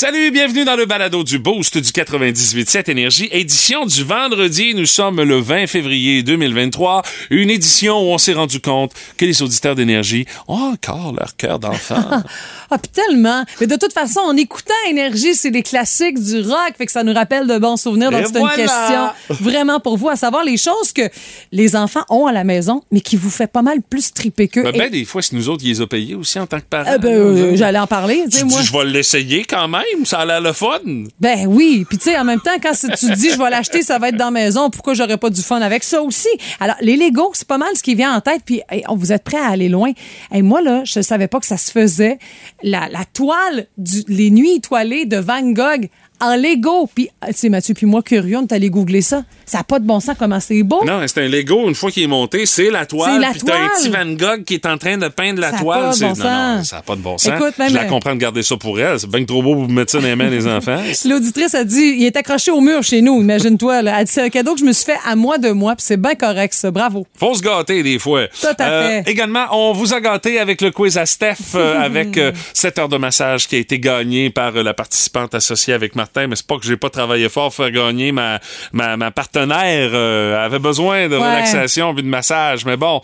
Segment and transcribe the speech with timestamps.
[0.00, 4.72] Salut, bienvenue dans le balado du Boost du 98.7 Énergie, édition du vendredi.
[4.74, 9.42] Nous sommes le 20 février 2023, une édition où on s'est rendu compte que les
[9.42, 12.02] auditeurs d'énergie ont encore leur cœur d'enfant.
[12.70, 13.44] ah, puis tellement.
[13.60, 17.02] Mais de toute façon, en écoutant Énergie, c'est des classiques du rock, fait que ça
[17.04, 18.10] nous rappelle de bons souvenirs.
[18.10, 18.54] Donc, Et c'est voilà.
[18.54, 21.10] une question vraiment pour vous, à savoir les choses que
[21.52, 24.62] les enfants ont à la maison, mais qui vous fait pas mal plus triper qu'eux.
[24.62, 26.58] ben, Et- ben, des fois, c'est nous autres qui les a payés aussi en tant
[26.58, 26.90] que parents.
[26.90, 28.24] Euh, ben, euh, j'allais en parler.
[28.30, 28.62] te moi.
[28.62, 30.80] je vais l'essayer quand même, ça a l'air le fun.
[31.20, 33.82] Ben oui, puis tu sais en même temps quand tu te dis je vais l'acheter,
[33.82, 36.28] ça va être dans la maison, pourquoi j'aurais pas du fun avec ça aussi?
[36.58, 39.24] Alors les Lego, c'est pas mal ce qui vient en tête puis hey, vous êtes
[39.24, 39.92] prêts à aller loin.
[40.32, 42.18] Et moi là, je savais pas que ça se faisait
[42.62, 43.66] la, toile
[44.08, 45.88] les nuits étoilées de Van Gogh
[46.20, 46.88] en Lego.
[46.94, 49.22] Puis tu sais Mathieu puis moi curieux, on est allé googler ça.
[49.46, 50.84] Ça a pas de bon sens comment c'est beau.
[50.84, 53.14] Non, c'est un Lego, une fois qu'il est monté, c'est la toile.
[53.14, 53.70] C'est la puis t'as un toile.
[53.76, 55.80] petit Van Gogh qui est en train de peindre la Ça toile.
[55.80, 57.32] pas de C'est- bon non, non, ça n'a pas de bon sens.
[57.34, 59.00] Écoute, même- je la comprends de garder ça pour elle.
[59.00, 60.78] C'est bien trop beau pour vous mettre ça dans les mains des enfants.
[61.04, 63.82] L'auditrice a dit, il est accroché au mur chez nous, imagine-toi.
[63.82, 63.96] là.
[63.98, 65.84] Elle dit, c'est un cadeau que je me suis fait à moi de moi, puis
[65.86, 66.70] c'est bien correct, ça.
[66.70, 67.06] Bravo.
[67.18, 68.26] Faut se gâter des fois.
[68.28, 69.02] Tout à fait.
[69.10, 72.88] également, on vous a gâté avec le quiz à Steph, euh, avec euh, 7 heures
[72.88, 76.09] de massage qui a été gagné par euh, la participante associée avec Martin.
[76.16, 78.38] Mais c'est pas que j'ai pas travaillé fort pour faire gagner ma,
[78.72, 79.90] ma, ma partenaire.
[79.92, 81.22] euh, avait besoin de Ouais.
[81.22, 82.64] relaxation puis de massage.
[82.64, 83.00] Mais bon,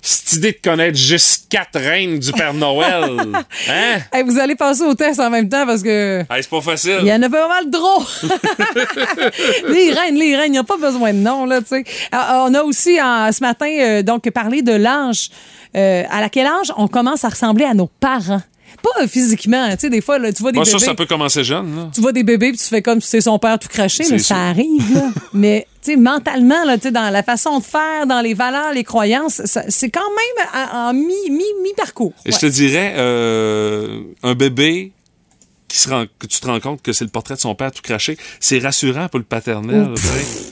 [0.00, 3.04] cette idée de connaître juste quatre reines du Père Noël,
[3.68, 3.98] hein?
[4.12, 6.20] Hey, vous allez passer au test en même temps parce que...
[6.30, 6.98] Hey, c'est pas facile.
[7.02, 8.02] Il y en a pas mal trop.
[9.68, 11.84] les reines, les reines, il n'y a pas besoin de nom, là, tu sais.
[12.12, 15.30] Ah, On a aussi, en- ce matin, euh, donc, parlé de l'âge.
[15.76, 18.42] Euh, à quel âge on commence à ressembler à nos parents?
[18.82, 20.70] Pas euh, physiquement, tu sais, des fois, là, tu vois des bébés...
[20.70, 21.74] ça, ça peut commencer jeune.
[21.74, 21.90] Là.
[21.94, 24.18] Tu vois des bébés puis tu fais comme si c'est son père tout craché, mais
[24.18, 25.10] ça arrive, là.
[25.32, 28.72] mais, tu sais, mentalement, là, tu sais, dans la façon de faire, dans les valeurs,
[28.72, 32.12] les croyances, c'est quand même en, en mi, mi, mi-parcours.
[32.24, 34.92] Et je te dirais, euh, un bébé
[35.68, 37.70] qui se rend, que tu te rends compte que c'est le portrait de son père
[37.70, 39.88] tout craché, c'est rassurant pour le paternel.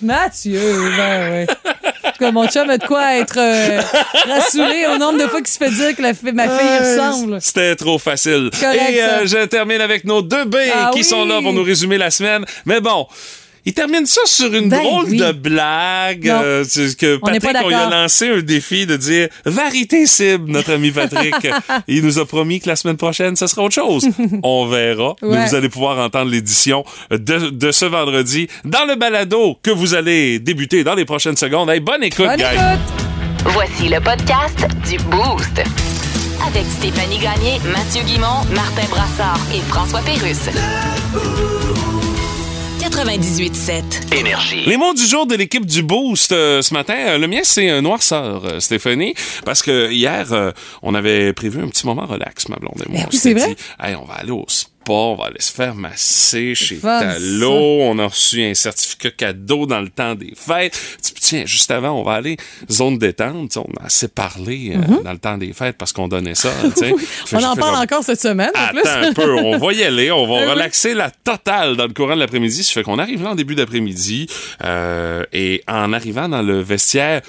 [0.03, 0.61] Mathieu,
[0.97, 1.47] ben ouais.
[2.17, 3.81] En tout cas, mon chum a de quoi être euh,
[4.27, 6.79] rassuré au nombre de fois qu'il se fait dire que la fi- ma fille y
[6.79, 7.39] ressemble.
[7.43, 8.49] C'était trop facile.
[8.59, 11.05] Correct, Et euh, je termine avec nos deux B Ah qui oui.
[11.05, 12.45] sont là pour nous résumer la semaine.
[12.65, 13.07] Mais bon.
[13.69, 15.17] Il termine ça sur une Ben drôle oui.
[15.19, 16.29] de blague.
[16.29, 16.65] Euh,
[16.99, 21.35] que Patrick, on lui a lancé un défi de dire vérité cible, notre ami Patrick.
[21.89, 24.07] Il nous a promis que la semaine prochaine, ce sera autre chose.
[24.45, 25.15] On verra.
[25.21, 29.95] Mais vous allez pouvoir entendre l'édition de, de ce vendredi dans le balado que vous
[29.95, 31.69] allez débuter dans les prochaines secondes.
[31.69, 32.45] Hey, bonne écoute, Bonne guys.
[32.55, 33.53] écoute!
[33.53, 35.61] Voici le podcast du Boost.
[36.47, 40.51] Avec Stéphanie Gagné, Mathieu Guimont, Martin Brassard et François Pérusse.
[42.97, 44.15] 98.7.
[44.19, 44.65] Énergie.
[44.65, 47.69] Les mots du jour de l'équipe du Boost euh, ce matin, euh, le mien c'est
[47.69, 49.13] un noirceur, euh, Stéphanie,
[49.45, 50.51] parce que hier euh,
[50.83, 53.01] on avait prévu un petit moment relax, ma blonde et moi.
[53.03, 53.49] Ben On oui, vrai.
[53.49, 57.53] dit, hey, on va aller au spa, on va aller se faire masser chez Talo,
[57.53, 60.79] on a reçu un certificat cadeau dans le temps des fêtes.
[61.21, 62.37] Tiens, juste avant, on va aller
[62.71, 66.37] zone détente, on a assez parlé euh, dans le temps des fêtes parce qu'on donnait
[66.37, 66.51] ça.
[67.33, 68.81] On en parle comme, encore cette semaine, en plus.
[68.81, 70.51] Attends un peu, on va y aller, on va oui.
[70.51, 72.63] relaxer la totale dans le courant de l'après-midi.
[72.63, 74.29] Ça fait qu'on arrive là en début d'après-midi
[74.65, 77.23] euh, et en arrivant dans le vestiaire,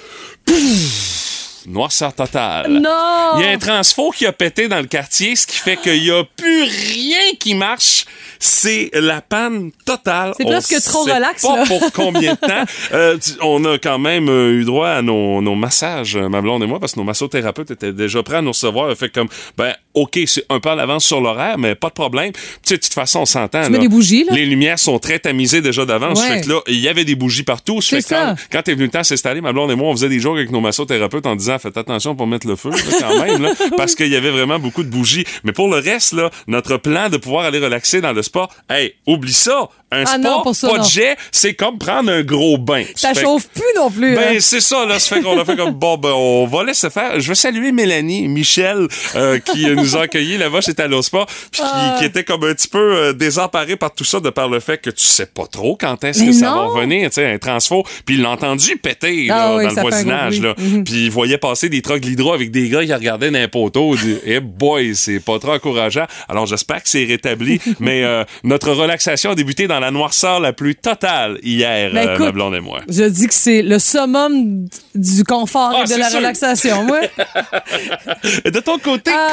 [0.44, 1.27] pouf,
[1.68, 2.70] noirceur totale.
[2.70, 3.38] Non!
[3.38, 6.02] Il y a un transfo qui a pété dans le quartier, ce qui fait qu'il
[6.02, 8.04] n'y a plus rien qui marche.
[8.40, 10.32] C'est la panne totale.
[10.36, 11.64] C'est On presque trop relax, pas là.
[11.66, 12.64] pour combien de temps.
[12.92, 16.62] Euh, on a quand même euh, eu droit à nos, nos massages, euh, ma blonde
[16.62, 18.94] et moi, parce que nos massothérapeutes étaient déjà prêts à nous recevoir.
[18.96, 22.32] Fait comme, ben, OK, c'est un peu à l'avance sur l'horaire, mais pas de problème.
[22.32, 23.64] Tu sais, de toute façon, on s'entend.
[23.64, 24.32] Tu mets des bougies, là?
[24.34, 26.20] Les lumières sont très tamisées déjà d'avance.
[26.20, 26.28] Ouais.
[26.28, 27.80] Fait que là, il y avait des bougies partout.
[27.80, 30.20] Fait quand, quand t'es venu le temps s'installer, ma blonde et moi, on faisait des
[30.20, 33.42] jours avec nos massothérapeutes en disant, faites attention pour mettre le feu, là, quand même,
[33.42, 35.24] là, parce qu'il y avait vraiment beaucoup de bougies.
[35.44, 38.94] Mais pour le reste, là, notre plan de pouvoir aller relaxer dans le spa, hey,
[39.06, 39.68] oublie ça.
[39.90, 40.82] Un Ah non, ça, pas non.
[40.84, 42.84] de jet, c'est comme prendre un gros bain.
[42.94, 44.14] Ça fait- chauffe plus non plus.
[44.14, 44.38] ben, hein.
[44.40, 44.98] c'est ça, là.
[44.98, 47.18] Ça fait qu'on a fait comme, bon, ben, on va laisser faire.
[47.18, 48.86] Je veux saluer Mélanie, Michel,
[49.16, 51.96] euh, qui euh, nous a accueillis là-bas chez Talospa, puis qui, Ah.
[51.98, 54.78] qui était comme un petit peu euh, désemparé par tout ça de par le fait
[54.78, 57.84] que tu sais pas trop quand est-ce que ça va revenir, tu sais, un transfo.
[58.04, 60.54] Puis il l'a entendu péter, Ah oui, dans le voisinage, là.
[60.58, 60.84] Mhm.
[60.84, 63.94] Puis il voyait passer des trucks l'hydro avec des gars qui regardaient dans un poteau.
[64.24, 66.06] Eh boy, c'est pas trop encourageant.
[66.28, 70.52] Alors j'espère que c'est rétabli, mais euh, notre relaxation a débuté dans la noirceur la
[70.52, 72.80] plus totale hier, Ben, euh, écoute, ma blonde et moi.
[72.88, 76.18] Je dis que c'est le summum du confort Ah, et de la sûr.
[76.18, 76.84] relaxation.
[76.84, 77.00] Moi,
[78.44, 79.28] De ton côté, Ah.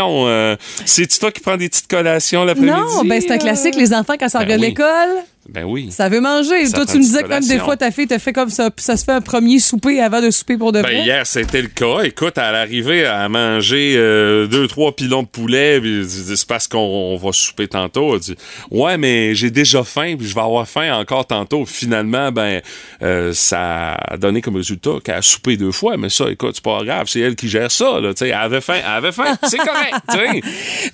[0.00, 2.72] Euh, c'est-tu toi qui prends des petites collations l'après-midi?
[2.76, 3.74] non, ben c'est un classique.
[3.76, 4.68] Les enfants, quand ça Ben regarde oui.
[4.68, 5.90] l'école, Ben oui.
[5.90, 6.66] Ça veut manger.
[6.66, 8.70] Ça Toi, tu me disais que même des fois, ta fille te fait comme ça.
[8.76, 10.98] Ça se fait un premier souper avant de souper pour de vrai.
[10.98, 12.02] Ben, hier, c'était le cas.
[12.04, 16.78] Écoute, à l'arrivée, à manger euh, deux, trois pilons de poulet, puis c'est parce qu'on
[16.78, 18.14] on va souper tantôt.
[18.14, 18.36] Elle dit,
[18.70, 21.66] ouais, mais j'ai déjà faim, puis je vais avoir faim encore tantôt.
[21.66, 22.60] Finalement, ben,
[23.02, 25.96] euh, ça a donné comme résultat qu'elle a soupé deux fois.
[25.96, 27.98] Mais ça, écoute, c'est pas grave, c'est elle qui gère ça.
[28.00, 30.42] Là, tu sais, elle avait faim, elle avait faim, c'est correct.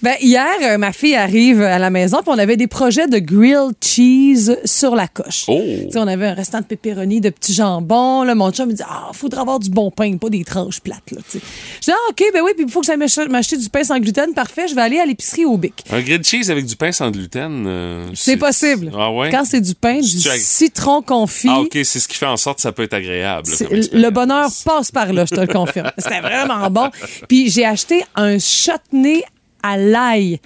[0.00, 3.19] Ben, hier, euh, ma fille arrive à la maison, puis on avait des projets de
[3.19, 5.44] grilled cheese sur la coche.
[5.49, 5.61] Oh.
[5.96, 8.23] On avait un restant de pepperoni, de petits jambons.
[8.23, 11.11] Là, mon chum me dit Ah, faudra avoir du bon pain, pas des tranches plates.
[11.11, 13.69] Là, je dis Ah, OK, ben oui, puis il faut que j'aille m'ach- m'acheter du
[13.69, 14.32] pain sans gluten.
[14.35, 15.85] Parfait, je vais aller à l'épicerie au Bic.
[15.90, 17.64] Un grilled cheese avec du pain sans gluten.
[17.67, 18.90] euh, C'est possible.
[18.96, 19.31] Ah ouais?
[19.31, 21.49] Quand c'est du pain, du citron confit.
[21.50, 23.49] Ah, OK, c'est ce qui fait en sorte que ça peut être agréable.
[23.93, 25.90] Le bonheur passe par là, je te le confirme.
[25.99, 26.90] C'était vraiment bon.
[27.29, 29.23] Puis j'ai acheté un chutney
[29.62, 30.40] à l'ail.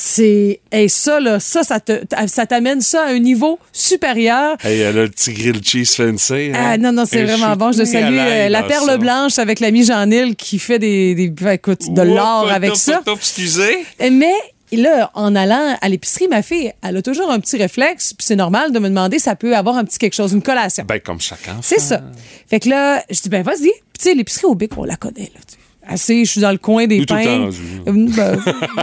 [0.00, 4.56] C'est et ça là, ça ça te ça t'amène ça à un niveau supérieur.
[4.62, 6.52] Hey, elle a le petit grilled cheese fancy.
[6.54, 6.72] hein?
[6.72, 8.96] Ah non non, c'est vraiment bon, je salue euh, la perle ça.
[8.96, 13.02] blanche avec l'ami Jean-Nil qui fait des, des ben, écoute de l'or avec ça.
[13.12, 13.84] excusez.
[14.12, 14.34] Mais
[14.70, 18.36] là, en allant à l'épicerie, ma fille, elle a toujours un petit réflexe, puis c'est
[18.36, 20.84] normal de me demander ça peut avoir un petit quelque chose, une collation.
[20.86, 21.58] Ben, comme chacun.
[21.60, 22.02] C'est ça.
[22.48, 23.62] Fait que là, je dis, ben vas-y.
[23.62, 25.40] Puis tu sais, l'épicerie au Bic, on la connaît, là.
[25.50, 25.57] tu.
[25.88, 27.56] Assez, je suis dans le coin des rendu.
[27.86, 28.38] Euh, ben,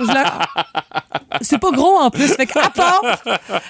[0.07, 0.39] la-
[1.41, 2.27] C'est pas gros en plus.
[2.33, 3.01] Fait qu'à part,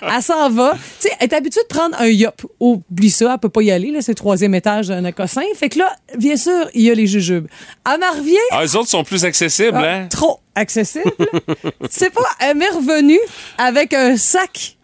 [0.02, 0.74] elle s'en va.
[1.02, 2.42] Tu sais, elle est habituée de prendre un yop.
[2.60, 4.02] Oublie ça, elle peut pas y aller, là.
[4.02, 5.42] C'est le troisième étage d'un cossin.
[5.56, 7.48] Fait que là, bien sûr, il y a les jujubes.
[7.92, 8.36] Elle m'en revient.
[8.52, 10.08] Ah, les autres sont plus accessibles, Ah, hein?
[10.10, 11.12] Trop accessible.
[11.90, 13.20] C'est pas, elle m'est revenue
[13.58, 14.75] avec un sac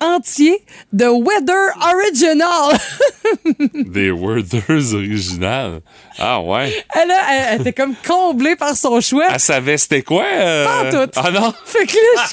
[0.00, 0.62] entier
[0.92, 2.78] de Weather Original.
[3.74, 5.80] Des Worders originales.
[6.18, 6.72] Ah, ouais.
[6.94, 9.26] Elle, a- elle, elle était comme comblée par son choix.
[9.32, 10.24] Elle savait c'était quoi?
[10.24, 10.64] euh?
[10.64, 11.12] Pas tout.
[11.16, 11.52] Ah, non?
[11.64, 12.24] Fait que là,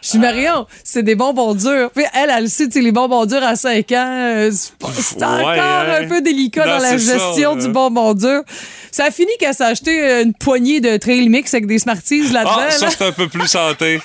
[0.00, 1.90] je, suis Marion, c'est des bonbons durs.
[1.94, 5.98] Puis elle, elle sait, les bonbons durs à 5 ans, euh, c'est Ouais, encore hein.
[6.02, 7.62] un peu délicat Non, dans la ça, gestion là.
[7.62, 8.42] du bonbon dur.
[8.90, 12.52] Ça a fini qu'elle s'est acheté une poignée de trail mix avec des Smarties là-dedans.
[12.58, 12.92] Ah, ça, là.
[12.96, 14.00] c'est un peu plus santé.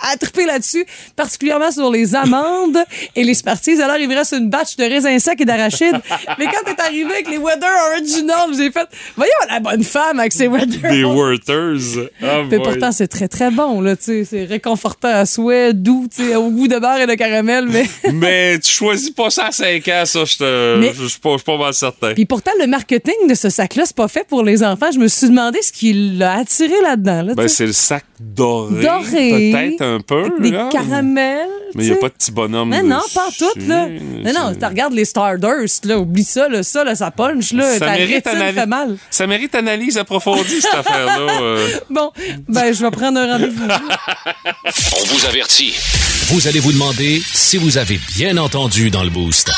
[0.00, 0.84] A trippé là-dessus,
[1.16, 2.78] particulièrement sur les amandes
[3.16, 3.80] et les Smarties.
[3.82, 6.00] Alors, il me reste une batch de raisins secs et d'arachides.
[6.38, 8.86] Mais quand t'es arrivé avec les Weather Original, j'ai fait,
[9.16, 12.08] voyons la bonne femme avec ses Weather Des Worders.
[12.22, 12.68] Ah, mais boy.
[12.68, 14.24] pourtant, c'est très, très bon, là, tu sais.
[14.24, 17.84] C'est réconfortant à souhait, doux, tu sais, au goût de beurre et de caramel, mais...
[18.12, 22.14] Mais tu choisis pas ça à 5 ans, ça, je te- suis pas, mal certain.
[22.14, 24.90] Puis pourtant, le marketing de ce sac-là, c'est pas fait pour les enfants.
[24.92, 28.82] Je me suis demandé ce qui l'a attiré là-dedans, là, Ben, c'est le sac doré.
[28.82, 29.52] Doré.
[29.52, 30.24] Peut-être un peu.
[30.24, 30.68] Avec des là.
[30.70, 31.48] caramels.
[31.74, 32.68] Mais il n'y a pas de petit bonhomme.
[32.68, 33.88] Mais non, pas tout, là.
[33.88, 37.72] Non, non, tu regardes les Stardust, là, oublie ça, là, ça, là, ça punch, là,
[37.72, 38.96] Ça ta mérite, analyse- fait mal.
[39.10, 41.16] ça mérite analyse approfondie, cette affaire-là.
[41.42, 41.68] euh.
[41.90, 42.12] Bon,
[42.48, 43.66] ben, je vais prendre un rendez-vous.
[45.00, 45.74] On vous avertit.
[46.28, 49.50] Vous allez vous demander si vous avez bien entendu dans le boost.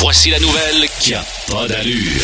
[0.00, 2.22] Voici la nouvelle qui a pas d'allure.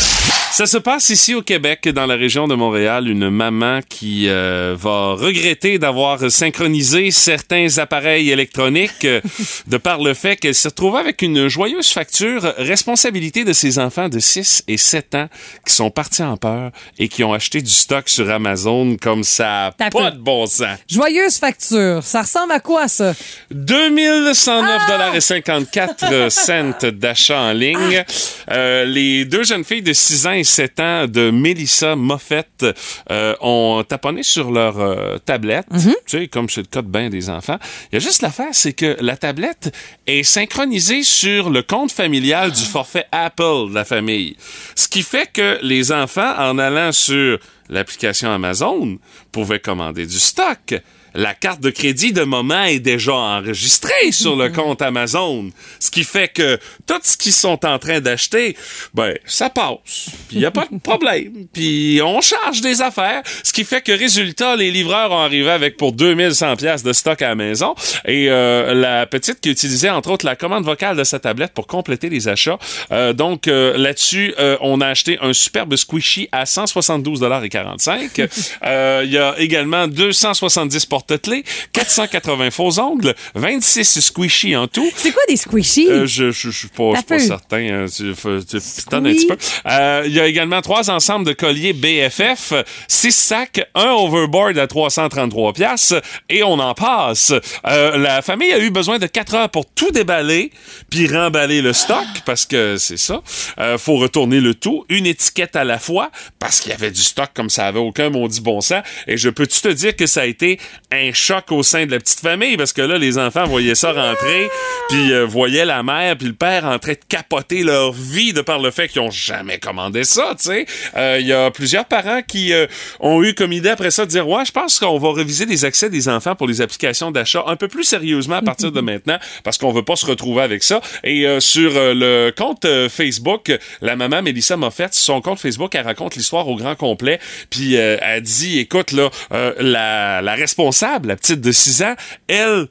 [0.52, 4.76] Ça se passe ici au Québec, dans la région de Montréal, une maman qui euh,
[4.78, 9.20] va regretter d'avoir synchronisé certains appareils électroniques euh,
[9.66, 14.08] de par le fait qu'elle s'est retrouvée avec une joyeuse facture responsabilité de ses enfants
[14.08, 15.28] de 6 et 7 ans
[15.66, 19.66] qui sont partis en peur et qui ont acheté du stock sur Amazon comme ça
[19.66, 20.10] a pas peu.
[20.12, 20.78] de bon sens.
[20.88, 22.04] Joyeuse facture.
[22.04, 23.12] Ça ressemble à quoi, ça?
[23.50, 28.04] 2109 dollars et 54 cents d'achat en ligne.
[28.50, 32.66] Euh, les deux jeunes filles de 6 ans et 7 ans de Melissa Moffett
[33.10, 35.66] euh, ont taponné sur leur euh, tablette,
[36.06, 37.58] tu sais, comme c'est le cas de bien des enfants.
[37.90, 39.74] Il y a juste l'affaire, c'est que la tablette
[40.06, 44.36] est synchronisée sur le compte familial du forfait Apple de la famille.
[44.74, 48.98] Ce qui fait que les enfants, en allant sur l'application Amazon,
[49.32, 50.74] pouvaient commander du stock
[51.14, 55.50] la carte de crédit de moment est déjà enregistrée sur le compte Amazon.
[55.80, 58.56] Ce qui fait que tout ce qu'ils sont en train d'acheter,
[58.92, 60.08] ben, ça passe.
[60.28, 61.46] Puis il n'y a pas de problème.
[61.52, 63.22] Puis on charge des affaires.
[63.42, 67.22] Ce qui fait que, résultat, les livreurs ont arrivé avec pour 2100 pièces de stock
[67.22, 67.74] à la maison.
[68.06, 71.66] Et euh, la petite qui utilisait, entre autres, la commande vocale de sa tablette pour
[71.66, 72.58] compléter les achats.
[72.92, 78.28] Euh, donc, euh, là-dessus, euh, on a acheté un superbe squishy à 172,45
[78.64, 84.88] Euh, Il y a également 270 porte-clés, 480 faux ongles, 26 squishy en tout.
[84.96, 85.88] C'est quoi des squishies?
[85.88, 87.84] Euh, je, je, je suis pas, je suis pas certain.
[87.84, 89.36] Hein, tu, tu un petit peu.
[89.66, 92.52] Euh, Il y a également trois ensembles de colliers BFF,
[92.88, 95.94] six sacs, un overboard à 333 pièces
[96.28, 97.32] et on en passe.
[97.66, 100.50] Euh, la famille a eu besoin de quatre heures pour tout déballer
[100.90, 103.22] puis remballer le stock parce que c'est ça.
[103.58, 107.02] Euh, faut retourner le tout, une étiquette à la fois parce qu'il y avait du
[107.02, 108.82] stock comme ça avait aucun maudit bon sens.
[109.06, 110.58] Et je peux-tu te dire que ça a été
[110.94, 113.92] un choc au sein de la petite famille parce que là, les enfants voyaient ça
[113.92, 114.48] rentrer,
[114.88, 118.40] puis euh, voyaient la mère puis le père en train de capoter leur vie de
[118.40, 120.66] par le fait qu'ils ont jamais commandé ça, tu sais.
[120.96, 122.66] Euh, Il y a plusieurs parents qui euh,
[123.00, 125.64] ont eu comme idée après ça de dire, ouais, je pense qu'on va réviser les
[125.64, 129.18] accès des enfants pour les applications d'achat un peu plus sérieusement à partir de maintenant
[129.42, 130.80] parce qu'on veut pas se retrouver avec ça.
[131.02, 135.84] Et euh, sur euh, le compte Facebook, la maman Mélissa Moffett, son compte Facebook, elle
[135.84, 137.18] raconte l'histoire au grand complet.
[137.50, 141.94] Puis euh, elle dit, écoute, là, euh, la, la responsable, la petite de 6 ans,
[142.28, 142.68] elle,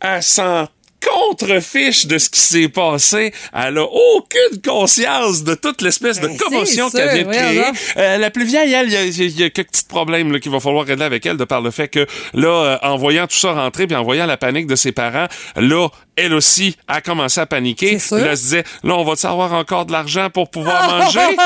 [0.00, 0.68] elle s'en
[1.00, 3.32] contrefiche de ce qui s'est passé.
[3.54, 7.62] Elle a aucune conscience de toute l'espèce de Ben, commotion qu'elle vient de créer.
[7.96, 10.84] Euh, la plus vieille, elle, il y y a quelques petits problèmes qu'il va falloir
[10.84, 13.86] régler avec elle de par le fait que là, euh, en voyant tout ça rentrer
[13.86, 15.26] puis en voyant la panique de ses parents,
[15.56, 17.92] là, elle aussi a commencé à paniquer.
[17.94, 21.20] Elle se disait, là, on va-tu avoir encore de l'argent pour pouvoir manger?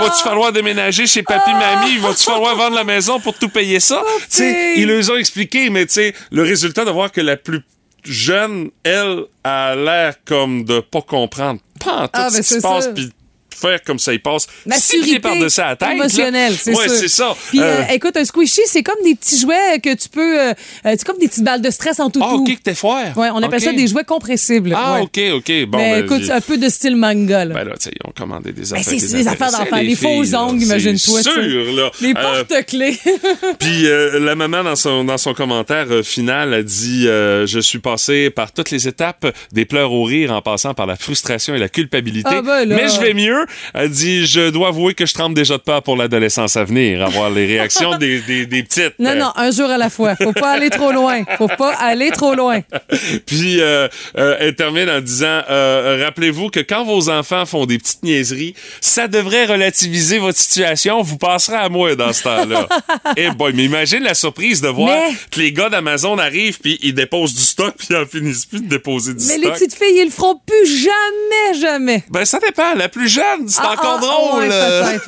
[0.00, 1.98] Va-tu falloir déménager chez papy, mamie?
[1.98, 4.02] Va-tu falloir vendre la maison pour tout payer ça?
[4.30, 7.36] Tu sais, ils leur ont expliqué, mais tu sais, le résultat de voir que la
[7.36, 7.62] plus
[8.04, 12.48] jeune, elle, a l'air comme de pas comprendre pas en tout Ah, ce ben, qui
[12.54, 13.12] se passe, puis
[13.54, 15.88] faire comme ça, il passe six par-dessus la tête.
[15.88, 15.94] là.
[15.94, 17.34] émotionnelle, c'est ouais, c'est ça.
[17.48, 20.40] Puis, Euh, euh, écoute, un squishy, c'est comme des petits jouets que tu peux...
[20.40, 20.52] euh,
[20.84, 23.16] c'est comme des petites balles de stress en tout ah, OK, que t'es foire.
[23.16, 24.74] Ouais, on appelle ça des jouets compressibles.
[24.76, 25.00] Ah, ouais.
[25.02, 25.66] OK, OK.
[25.68, 27.54] Bon, Mais ben, écoute, un peu de style manga, là.
[27.54, 28.92] Ben là, tu sais, ils ont commandé des Ben, affaires.
[28.92, 31.90] des c'est des affaires d'enfants, les des faux ongles, imagine-toi, sûr, là.
[32.00, 32.98] Les porte-clés.
[33.58, 33.86] Puis
[34.20, 38.70] la maman, dans son, dans son commentaire final, a dit Je suis passé par toutes
[38.70, 42.28] les étapes, des pleurs au rire, en passant par la frustration et la culpabilité.
[42.32, 42.76] Ah, ben là.
[42.76, 43.41] Mais je vais mieux.
[43.74, 47.02] Elle dit Je dois avouer que je tremble déjà de peur pour l'adolescence à venir,
[47.04, 48.94] à voir les réactions des, des, des petites.
[48.98, 50.16] Non, non, un jour à la fois.
[50.16, 51.22] Faut pas aller trop loin.
[51.38, 52.60] Faut pas aller trop loin.
[53.26, 57.78] Puis euh, euh, elle termine en disant euh, rappelez-vous que quand vos enfants font des
[57.78, 61.02] petites niaiseries, ça devrait relativiser votre situation.
[61.02, 62.68] Vous passerez à moi dans ce temps-là.
[63.16, 66.78] Eh boy, mais imagine la surprise de voir Mais- que les gars d'Amazon arrivent puis
[66.82, 69.54] ils déposent du stock puis ils en finissent plus de déposer du Mais les stock.
[69.54, 72.04] petites filles, ils le feront plus jamais, jamais.
[72.10, 72.74] Ben ça dépend.
[72.76, 74.42] La plus jeune, c'est Ah, encore ah, drôle.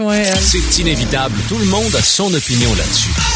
[0.06, 0.34] ouais, euh.
[0.40, 3.33] C'est inévitable, tout le monde a son opinion là-dessus.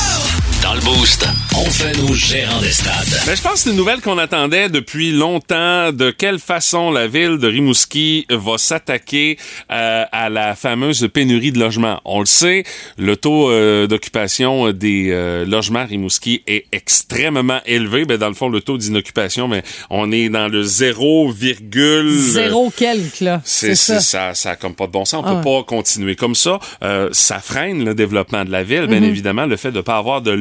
[0.68, 2.92] Dans le boost, on fait nos gérants des stades.
[3.24, 5.92] Ben, je pense que c'est une nouvelle qu'on attendait depuis longtemps.
[5.92, 9.38] De quelle façon la ville de Rimouski va s'attaquer
[9.72, 12.02] euh, à la fameuse pénurie de logements?
[12.04, 12.64] On le sait,
[12.98, 18.04] le taux euh, d'occupation des euh, logements à Rimouski est extrêmement élevé.
[18.04, 23.24] Ben, dans le fond, le taux d'inoccupation, mais on est dans le 0, Zéro quelque,
[23.24, 23.40] là.
[23.46, 24.00] c'est C'est ça.
[24.00, 24.34] ça.
[24.34, 25.24] ça, a comme pas de bon sens.
[25.24, 26.58] On Ah peut pas continuer comme ça.
[26.82, 30.20] Euh, ça freine le développement de la ville, bien évidemment, le fait de pas avoir
[30.20, 30.32] de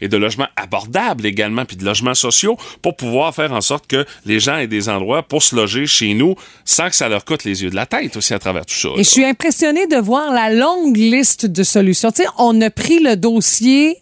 [0.00, 4.04] et de logements abordables également, puis de logements sociaux pour pouvoir faire en sorte que
[4.26, 7.44] les gens aient des endroits pour se loger chez nous sans que ça leur coûte
[7.44, 8.88] les yeux de la tête aussi à travers tout ça.
[8.96, 12.10] Et je suis impressionnée de voir la longue liste de solutions.
[12.10, 13.98] Tu sais, on a pris le dossier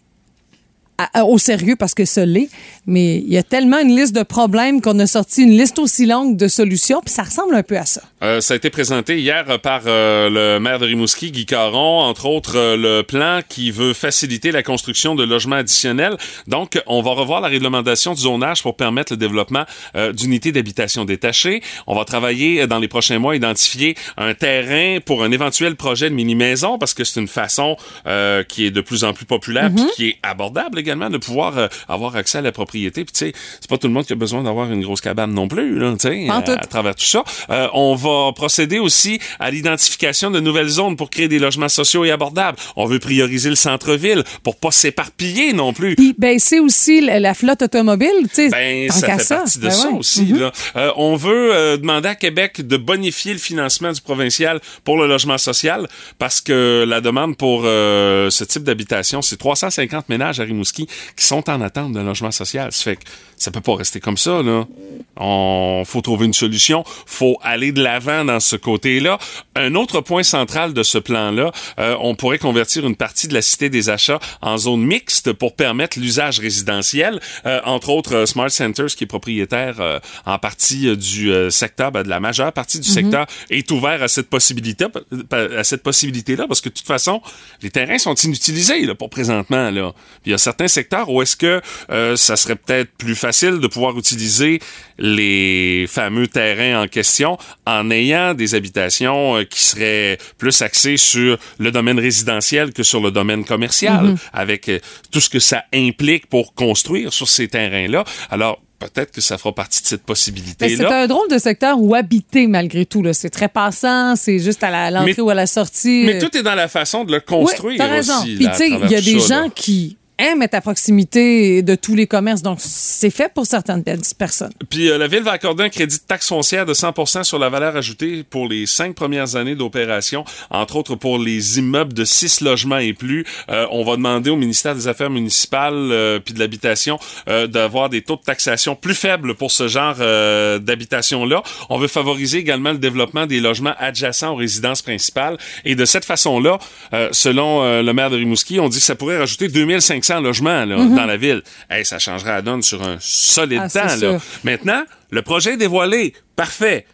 [1.13, 2.49] à- au sérieux parce que ça l'est,
[2.85, 6.05] mais il y a tellement une liste de problèmes qu'on a sorti une liste aussi
[6.05, 8.01] longue de solutions, puis ça ressemble un peu à ça.
[8.23, 12.01] Euh, ça a été présenté hier euh, par euh, le maire de Rimouski, Guy Caron,
[12.01, 16.17] entre autres euh, le plan qui veut faciliter la construction de logements additionnels.
[16.47, 19.65] Donc, on va revoir la réglementation du zonage pour permettre le développement
[20.13, 21.61] d'unités d'habitation détachées.
[21.87, 26.09] On va travailler dans les prochains mois à identifier un terrain pour un éventuel projet
[26.09, 27.77] de mini-maison parce que c'est une façon
[28.07, 31.57] euh, qui est de plus en plus populaire puis qui est abordable également de pouvoir
[31.57, 33.03] euh, avoir accès à la propriété.
[33.05, 35.33] Puis tu sais, c'est pas tout le monde qui a besoin d'avoir une grosse cabane
[35.33, 37.23] non plus, là, tu sais, en à- travers tout ça.
[37.49, 42.05] Euh, on va procéder aussi à l'identification de nouvelles zones pour créer des logements sociaux
[42.05, 42.57] et abordables.
[42.75, 45.95] On veut prioriser le centre-ville pour pas s'éparpiller non plus.
[45.95, 48.49] Puis baisser aussi la, la flotte automobile, tu sais.
[48.49, 49.97] Ben, ça fait partie de Ben ça ouais.
[49.97, 50.25] aussi.
[50.25, 50.51] là.
[50.75, 55.07] Euh, on veut euh, demander à Québec de bonifier le financement du provincial pour le
[55.07, 60.43] logement social parce que la demande pour euh, ce type d'habitation, c'est 350 ménages à
[60.43, 62.71] Rimouski qui sont en attente d'un logement social.
[62.71, 63.03] Ça fait que
[63.37, 64.43] ça peut pas rester comme ça.
[64.43, 64.67] Là.
[65.15, 66.83] On faut trouver une solution.
[67.05, 69.17] faut aller de l'avant dans ce côté-là.
[69.55, 73.41] Un autre point central de ce plan-là, euh, on pourrait convertir une partie de la
[73.41, 77.19] Cité des Achats en zone mixte pour permettre l'usage résidentiel.
[77.45, 82.03] Euh, entre autres, euh, Smart Centers, qui est propriétaire euh, en partie du secteur, ben,
[82.03, 84.85] de la majeure partie du secteur, est ouvert à cette possibilité,
[85.31, 87.21] à cette possibilité-là, parce que de toute façon,
[87.61, 89.69] les terrains sont inutilisés là, pour présentement.
[89.69, 89.93] Là.
[90.25, 91.61] Il y a certains secteurs où est-ce que
[91.91, 94.59] euh, ça serait peut-être plus facile de pouvoir utiliser
[94.97, 101.37] les fameux terrains en question en ayant des habitations euh, qui seraient plus axées sur
[101.57, 104.79] le domaine résidentiel que sur le domaine commercial, avec euh,
[105.11, 108.03] tout ce que ça implique pour construire sur ces terrains-là?
[108.29, 111.01] Alors, peut-être que ça fera partie de cette Mais c'est possibilité-là.
[111.03, 113.01] un drôle de secteur où habiter malgré tout.
[113.03, 113.13] là.
[113.13, 116.03] C'est très passant, c'est juste à l'entrée ou à la sortie.
[116.05, 118.19] Mais tout est dans la façon de le Oui, construire t'as raison.
[118.19, 118.35] aussi.
[118.35, 119.49] Puis tu sais, il y a des gens là.
[119.53, 122.41] qui aiment à proximité de tous les commerces.
[122.41, 123.83] Donc, c'est fait pour certaines
[124.17, 124.51] personnes.
[124.69, 127.49] Puis euh, la ville va accorder un crédit de taxe foncière de 100% sur la
[127.49, 132.41] valeur ajoutée pour les cinq premières années d'opération, entre autres pour les immeubles de six
[132.41, 133.25] logements et plus.
[133.49, 137.89] Euh, on va demander au ministère des Affaires municipales euh, puis de l'habitation euh, d'avoir
[137.89, 141.43] des taux de taxation plus faibles pour ce genre euh, d'habitation-là.
[141.69, 145.37] On veut favoriser également le développement des logements adjacents aux résidences principales.
[145.65, 146.59] Et de cette façon-là,
[146.93, 150.77] euh, selon le maire de Rimouski, on dit que ça pourrait rajouter 2500 logements là,
[150.77, 151.41] dans la ville.
[151.69, 153.95] Hey, ça changerait la donne sur un solide Ah, temps.
[154.01, 154.17] Là.
[154.43, 156.13] Maintenant, le projet est dévoilé.
[156.35, 156.85] Parfait.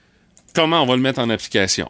[0.53, 1.89] Comment on va le mettre en application?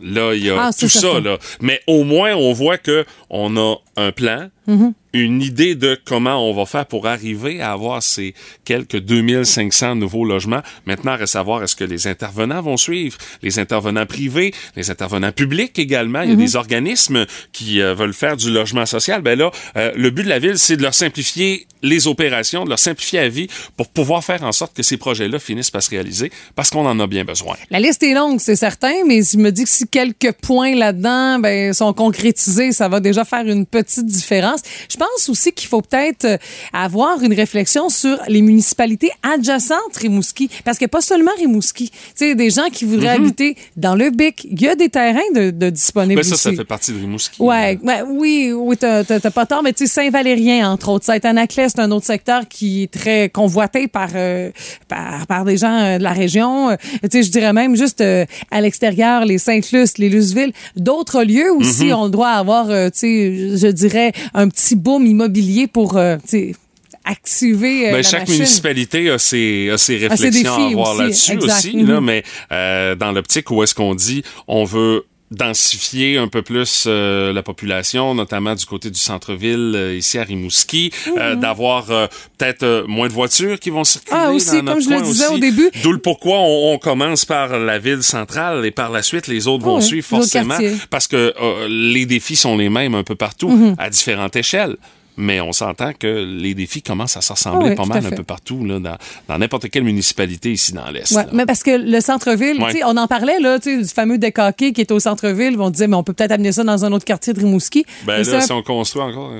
[0.00, 1.38] Là, il y a Ah, tout ça, là.
[1.60, 4.92] Mais au moins, on voit que on a un plan, Mm-hmm.
[5.12, 10.24] Une idée de comment on va faire pour arriver à avoir ces quelques 2500 nouveaux
[10.24, 10.62] logements.
[10.86, 13.18] Maintenant, à savoir, est-ce que les intervenants vont suivre?
[13.42, 16.22] Les intervenants privés, les intervenants publics également.
[16.22, 19.22] Il y a des organismes qui euh, veulent faire du logement social.
[19.22, 22.70] Ben là, euh, le but de la ville, c'est de leur simplifier les opérations, de
[22.70, 25.90] leur simplifier la vie pour pouvoir faire en sorte que ces projets-là finissent par se
[25.90, 27.56] réaliser parce qu'on en a bien besoin.
[27.70, 31.38] La liste est longue, c'est certain, mais je me dis que si quelques points là-dedans
[31.40, 34.60] ben, sont concrétisés, ça va déjà faire une petite différence.
[34.88, 36.36] Je pense aussi qu'il faut peut-être euh,
[36.72, 41.90] avoir une réflexion sur les municipalités adjacentes Rimouski, parce qu'il n'y a pas seulement Rimouski.
[41.90, 45.20] Tu sais, des gens qui voudraient habiter dans le Bic, il y a des terrains
[45.34, 47.42] de, de disponibles Mais Ben, ça, ça fait partie de Rimouski.
[47.42, 47.78] Ouais,
[48.08, 51.04] oui, oui, t'as pas tort, mais tu sais, Saint-Valérien, entre autres.
[51.06, 54.50] Saint-Anaclet, c'est un autre secteur qui est très convoité par, euh,
[54.88, 56.76] par, par des gens euh, de la région.
[57.02, 60.52] Tu sais, je dirais même juste euh, à l'extérieur, les Saint-Luce, les Luceville.
[60.76, 61.94] D'autres lieux aussi Mm-hmm.
[61.94, 65.96] ont le droit à avoir, euh, tu sais, je dirais, un petit boom immobilier pour,
[65.96, 66.16] euh,
[67.04, 68.34] activer euh, Ben, la chaque machine.
[68.34, 71.88] municipalité a ses, a ses A ses réflexions défis à avoir là-dessus aussi, Mhm.
[71.88, 72.22] là, mais
[72.52, 77.42] euh, dans l'optique où est-ce qu'on dit on veut densifier un peu plus euh, la
[77.42, 82.06] population, notamment du côté du centre-ville euh, ici à Rimouski, euh, d'avoir euh,
[82.38, 84.24] peut-être euh, moins de voitures qui vont circuler Mhm.
[84.26, 85.34] Ah, aussi, dans comme je le disais aussi.
[85.34, 85.70] au début.
[85.82, 89.46] D'où le pourquoi on, on commence par la ville centrale et par la suite les
[89.48, 90.58] autres vont oui, suivre forcément
[90.90, 93.74] parce que euh, les défis sont les mêmes un peu partout Mhm.
[93.78, 94.76] à différentes échelles.
[95.16, 98.10] Mais on s'entend que les défis commencent à se ressembler Ah oui, pas mal un
[98.16, 98.78] peu partout, là,
[99.28, 101.12] dans n'importe quelle municipalité ici dans l'Est.
[101.14, 102.80] Ouais, mais parce que le centre-ville, Ouais.
[102.86, 105.56] on en parlait là, du fameux décaqué qui est au centre-ville.
[105.60, 107.84] On disait, mais on peut peut-être amener ça dans un autre quartier de Rimouski.
[108.06, 109.30] Ben là, c'est si on construit encore...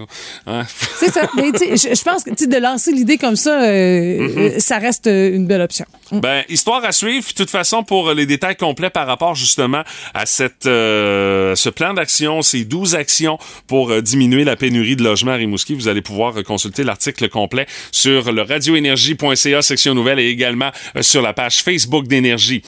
[0.47, 0.63] hein.
[0.99, 1.23] c'est ça.
[1.37, 4.39] Mais je pense que de lancer l'idée comme ça, euh, Mm-hmm.
[4.57, 5.85] euh, ça reste euh, une belle option.
[6.13, 7.27] Ben, histoire à suivre.
[7.29, 9.83] De toute façon, pour les détails complets par rapport justement
[10.15, 15.33] à cette, euh, ce plan d'action, ces 12 actions pour diminuer la pénurie de logements
[15.33, 20.71] à Rimouski, vous allez pouvoir consulter l'article complet sur le radioénergie.ca section nouvelle et également
[20.97, 22.63] euh, sur la page Facebook d'Énergie.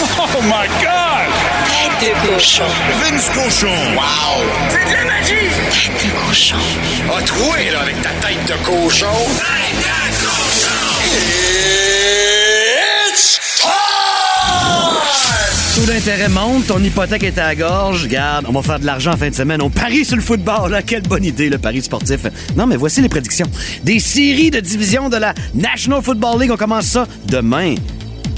[0.00, 1.28] Oh my God!
[2.00, 2.64] Tête de cochon.
[3.02, 3.74] Vince cochon!
[3.94, 4.44] Wow!
[4.68, 5.48] C'est de la magie!
[5.70, 6.56] Tête de cochon.
[7.16, 9.06] A troué, là, avec ta tête de cochon!
[9.36, 10.78] Tête de cochon!
[13.10, 15.47] It's time!
[15.88, 18.02] D'intérêt monte, ton hypothèque est à la gorge.
[18.02, 19.62] Regarde, on va faire de l'argent en fin de semaine.
[19.62, 20.70] On parie sur le football.
[20.70, 20.82] Là.
[20.82, 22.26] Quelle bonne idée, le pari sportif.
[22.56, 23.46] Non, mais voici les prédictions.
[23.84, 26.50] Des séries de division de la National Football League.
[26.52, 27.74] On commence ça demain,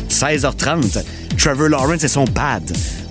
[0.08, 1.02] 16h30.
[1.36, 2.70] Trevor Lawrence et son pad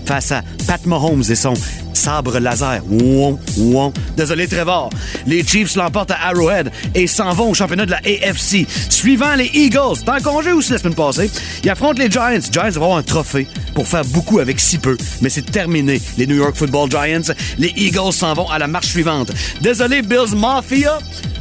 [0.09, 1.53] face à Pat Mahomes et son
[1.93, 2.81] sabre laser.
[2.89, 3.93] Ouon, ouon.
[4.17, 4.89] Désolé, Trevor.
[5.27, 8.65] Les Chiefs l'emportent à Arrowhead et s'en vont au championnat de la AFC.
[8.89, 11.29] Suivant les Eagles, t'es en congé aussi la semaine passée,
[11.63, 12.39] ils affrontent les Giants.
[12.51, 14.97] Giants vont avoir un trophée pour faire beaucoup avec si peu.
[15.21, 17.33] Mais c'est terminé, les New York Football Giants.
[17.59, 19.31] Les Eagles s'en vont à la marche suivante.
[19.61, 20.97] Désolé, Bills Mafia.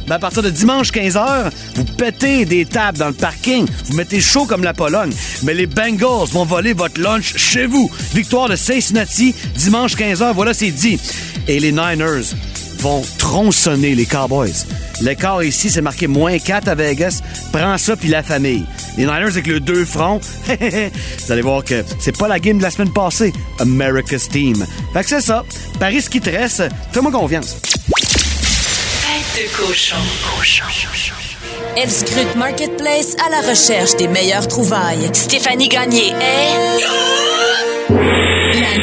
[0.09, 3.67] Ben, à partir de dimanche 15h, vous pétez des tables dans le parking.
[3.85, 5.11] Vous mettez chaud comme la Pologne.
[5.43, 7.91] Mais les Bengals vont voler votre lunch chez vous.
[8.15, 10.99] Victoire de Cincinnati, dimanche 15h, voilà c'est dit.
[11.47, 12.35] Et les Niners
[12.79, 14.65] vont tronçonner les Cowboys.
[15.01, 17.21] L'écart ici, c'est marqué moins 4 à Vegas.
[17.53, 18.65] Prends ça puis la famille.
[18.97, 20.19] Les Niners avec le deux fronts.
[20.47, 23.33] Vous allez voir que c'est pas la game de la semaine passée.
[23.59, 24.65] America's Team.
[24.93, 25.45] Fait que c'est ça.
[25.79, 27.55] Paris, ce qui te reste, fais-moi confiance.
[27.61, 29.95] Tête de cochon.
[30.35, 30.65] Cochon.
[31.77, 35.09] Elle scrute Marketplace à la recherche des meilleures trouvailles.
[35.13, 37.28] Stéphanie Gagné est...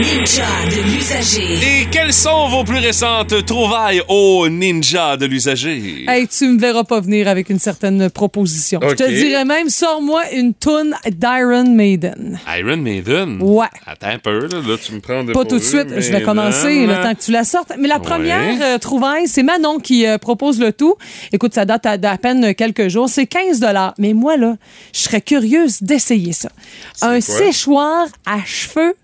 [0.06, 1.80] Ninja de l'usager.
[1.82, 6.04] Et quelles sont vos plus récentes trouvailles au ninja de l'usager?
[6.06, 8.78] Hey, tu me verras pas venir avec une certaine proposition.
[8.88, 12.38] Je te dirais même, sors-moi une toune d'Iron Maiden.
[12.56, 13.38] Iron Maiden?
[13.42, 13.66] Ouais.
[13.84, 16.22] Attends un peu, là, Là, tu me prends de Pas tout de suite, je vais
[16.22, 17.72] commencer le temps que tu la sortes.
[17.76, 20.94] Mais la première euh, trouvaille, c'est Manon qui euh, propose le tout.
[21.32, 23.08] Écoute, ça date à, d'à peine quelques jours.
[23.08, 23.66] C'est 15
[23.98, 24.54] Mais moi, là,
[24.94, 26.50] je serais curieuse d'essayer ça.
[27.02, 28.94] Un séchoir à cheveux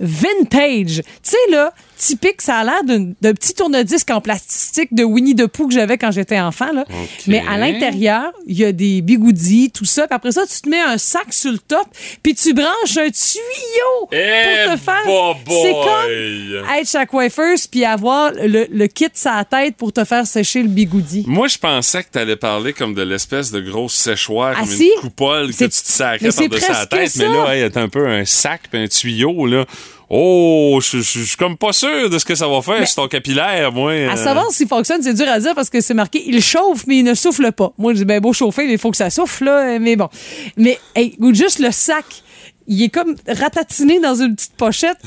[0.00, 1.02] vintage.
[1.22, 2.42] Tu sais, là, typique.
[2.42, 6.10] Ça a l'air d'un petit tourne-disque en plastique de Winnie the Pooh que j'avais quand
[6.10, 6.72] j'étais enfant.
[6.72, 6.84] Là.
[7.26, 10.06] Mais à l'intérieur, il y a des bigoudis, tout ça.
[10.06, 11.86] Puis après ça, tu te mets un sac sur le top,
[12.22, 15.02] puis tu branches un tuyau Eh, pour te faire.
[15.46, 20.26] C'est comme être chez Coiffeuse puis avoir le, le kit sa tête pour te faire
[20.26, 21.24] sécher le bigoudi.
[21.26, 24.90] Moi, je pensais que t'allais parler comme de l'espèce de grosse séchoir, Ah, comme si?
[24.94, 27.16] une coupole que tu te sacrais par-dessus la tête.
[27.16, 29.64] Mais là, il y a un peu un sac puis un tuyau, là.
[30.10, 33.72] Oh, je suis comme pas sûr de ce que ça va faire sur ton capillaire,
[33.72, 33.92] moi.
[33.92, 34.16] À euh.
[34.16, 37.04] savoir s'il fonctionne, c'est dur à dire parce que c'est marqué il chauffe, mais il
[37.04, 37.72] ne souffle pas.
[37.78, 39.78] Moi, je dis, ben, beau chauffer, mais il faut que ça souffle, là.
[39.78, 40.08] Mais bon.
[40.56, 42.04] Mais, hey, juste le sac,
[42.66, 44.98] il est comme ratatiné dans une petite pochette.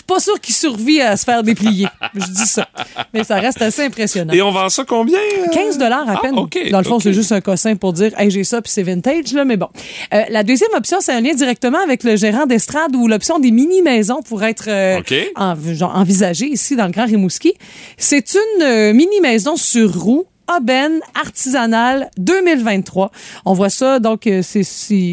[0.00, 1.86] Je suis pas sûr qu'il survit à se faire déplier.
[2.14, 2.66] Je dis ça.
[3.12, 4.32] Mais ça reste assez impressionnant.
[4.32, 5.18] Et on vend ça combien?
[5.18, 5.46] euh?
[5.52, 6.38] 15 dollars à Ah, peine.
[6.38, 8.82] OK, Dans le fond, c'est juste un cossin pour dire hey, j'ai ça puis c'est
[8.82, 9.68] vintage là, mais bon.
[10.14, 13.50] Euh, la deuxième option, c'est un lien directement avec le gérant d'estrade ou l'option des
[13.50, 15.14] mini maisons pour être euh, OK.
[15.36, 17.52] en- genre, envisagée ici dans le Grand Rimouski.
[17.98, 20.24] C'est une euh, mini maison sur roue
[20.56, 23.10] Aubaine artisanale 2023.
[23.44, 24.62] On voit ça, donc euh, c'est,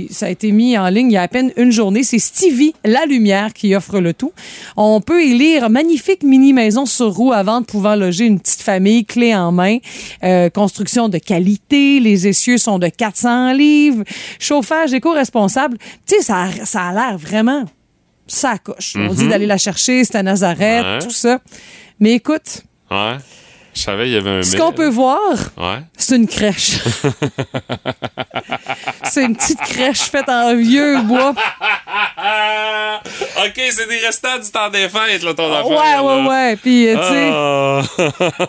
[0.10, 2.04] ça a été mis en ligne il y a à peine une journée.
[2.04, 4.32] C'est Stevie La Lumière qui offre le tout.
[4.76, 8.62] On peut y lire magnifique mini maison sur roue à vendre pouvant loger une petite
[8.62, 9.78] famille clé en main.
[10.24, 14.04] Euh, construction de qualité, les essieux sont de 400 livres,
[14.40, 15.78] chauffage éco-responsable.
[16.08, 17.66] Tu sais, ça, a- ça a l'air vraiment
[18.30, 18.96] ça coche.
[18.98, 21.00] On dit d'aller la chercher, c'est à Nazareth, Ouais.
[21.00, 21.40] tout ça.
[22.00, 23.16] Mais écoute, Ouais.
[23.78, 24.42] Je savais, il y avait un.
[24.42, 25.20] ce qu'on peut voir,
[25.56, 25.78] Ouais.
[25.96, 26.74] c'est une crèche.
[29.04, 31.36] c'est une petite crèche faite en vieux bois.
[33.46, 35.68] OK, c'est des restants du temps des fêtes, là, ton affaire.
[35.68, 36.28] Ouais, ouais, là.
[36.30, 36.56] ouais.
[36.56, 37.84] Puis, euh, tu sais, Ah.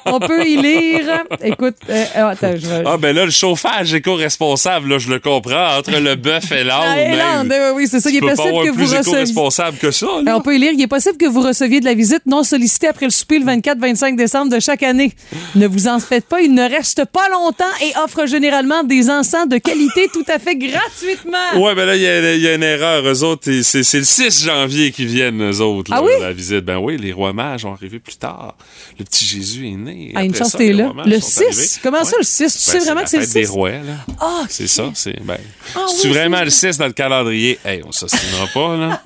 [0.06, 1.24] on peut y lire.
[1.42, 2.82] Écoute, euh, euh, attends, je vais.
[2.86, 6.80] Ah, ben là, le chauffage éco-responsable, là, je le comprends, entre le bœuf et l'âne.
[6.82, 6.96] Ah,
[7.44, 8.08] l'Inde, oui, oui, c'est ça.
[8.10, 9.00] Il est possible que vous receviez.
[9.00, 10.36] éco-responsable que ça, Ben, là.
[10.36, 10.72] on peut y lire.
[10.72, 13.44] Il est possible que vous receviez de la visite non sollicitée après le souper le
[13.44, 15.12] 24-25 décembre de chaque année.
[15.54, 19.46] Ne vous en faites pas, il ne reste pas longtemps et offre généralement des encens
[19.48, 21.38] de qualité tout à fait gratuitement.
[21.62, 23.04] Ouais, ben là, il y, a- il y a une erreur.
[23.06, 26.12] Eux autres, c'est le 6 janvier qu'ils viennent, eux autres, là, Ah oui?
[26.20, 26.64] la visite.
[26.64, 28.56] Ben oui, les rois mages ont arrivé plus tard.
[28.98, 30.12] Le petit Jésus est né.
[30.14, 30.92] Ah, une chance t'es là.
[31.04, 31.52] Le sont arrivés.
[31.52, 31.80] 6?
[31.82, 32.36] Comment ça, le 6?
[32.64, 33.50] Tu Ben, sais vraiment la que c'est le fête des 6?
[33.50, 33.78] rois, là.
[34.20, 35.36] Ah, C'est ça, c'est ben.
[35.74, 37.58] Ah oui, vraiment le 6 dans le calendrier?
[37.64, 39.02] Hey, on s'ostinera pas, là.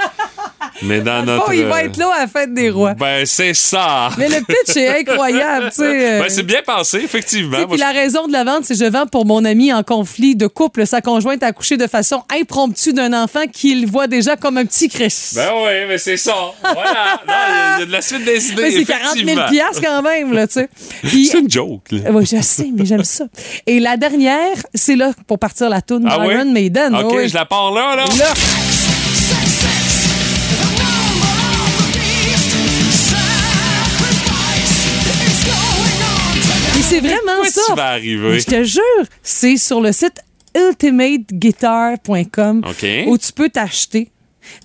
[0.85, 1.47] Mais dans notre.
[1.49, 2.95] Oh, il va euh, être là à la fête des rois.
[2.95, 4.11] Ben, c'est ça.
[4.19, 6.17] Mais le pitch est incroyable, tu sais.
[6.17, 7.67] euh, Ben, c'est bien pensé, effectivement.
[7.69, 10.47] Puis la raison de la vente, c'est je vends pour mon ami en conflit de
[10.47, 10.87] couple.
[10.87, 14.89] Sa conjointe a accouché de façon impromptue d'un enfant qu'il voit déjà comme un petit
[14.89, 15.35] Christ.
[15.37, 16.35] Ben oui, mais c'est ça.
[16.63, 17.21] Voilà.
[17.77, 18.63] Il y a- de la suite des idées.
[18.63, 19.49] Mais c'est 40 000 effectivement.
[19.51, 20.69] piastres quand même, là, tu sais.
[21.05, 22.11] C'est une joke, là.
[22.11, 23.25] Oui, je sais, mais j'aime ça.
[23.67, 26.29] Et la dernière, c'est là pour partir la toune Ah oui?
[26.35, 26.95] d'Iron Maiden.
[26.95, 27.29] OK, oui.
[27.29, 28.05] je la pars là, là.
[28.19, 28.25] Là.
[37.09, 37.61] Vraiment ça.
[37.67, 38.41] tu vas arriver?
[38.41, 38.83] Je te jure,
[39.23, 40.21] c'est sur le site
[40.57, 42.63] ultimateguitar.com
[43.07, 44.11] où tu peux t'acheter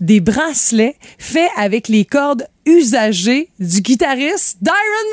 [0.01, 5.07] des bracelets faits avec les cordes usagées du guitariste d'Iron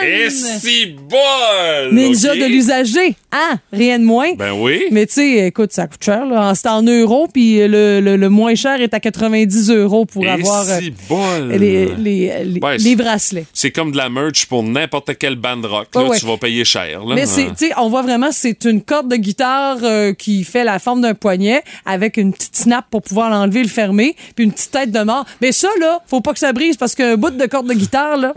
[0.00, 0.26] Maiden.
[0.26, 1.92] Et si bol!
[1.92, 3.16] Ninja de l'usager.
[3.32, 3.58] Hein?
[3.72, 4.32] Rien de moins.
[4.34, 4.84] Ben oui.
[4.90, 6.22] Mais tu sais, écoute, ça coûte cher.
[6.54, 10.28] C'est en euros, puis le, le- le moins cher est à 90 euros pour Et
[10.30, 11.50] avoir euh, si bol!
[11.50, 13.46] les, les, les- les bracelets.
[13.52, 15.88] C'est comme de la merch pour n'importe quelle bande rock.
[15.94, 16.18] Là, Ouais, ouais.
[16.18, 17.04] Tu vas payer cher.
[17.04, 17.14] Là.
[17.14, 20.64] Mais c'est, tu sais, on voit vraiment, c'est une corde de guitare euh, qui fait
[20.64, 24.52] la forme d'un poignet avec une petite snap pour pouvoir l'enlever, le fermer, puis une
[24.52, 25.24] petite tête de mort.
[25.40, 28.18] Mais ça, là, faut pas que ça brise parce qu'un bout de corde de guitare,
[28.18, 28.34] là,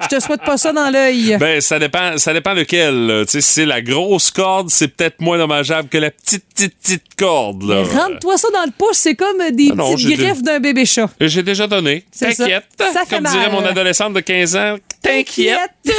[0.00, 1.36] je te souhaite pas ça dans l'œil.
[1.38, 3.24] Ben, ça dépend, ça dépend lequel.
[3.28, 7.64] si c'est la grosse corde, c'est peut-être moins dommageable que la petite, petite, petite corde.
[7.64, 7.82] Là.
[7.82, 11.10] Rentre-toi ça dans le pouce, c'est comme des Ah non, petites griffes d'un bébé chat.
[11.20, 12.06] J'ai déjà donné.
[12.18, 12.64] T'inquiète.
[13.10, 13.52] Comme dirait mal.
[13.52, 15.58] mon adolescente de 15 ans, t'inquiète.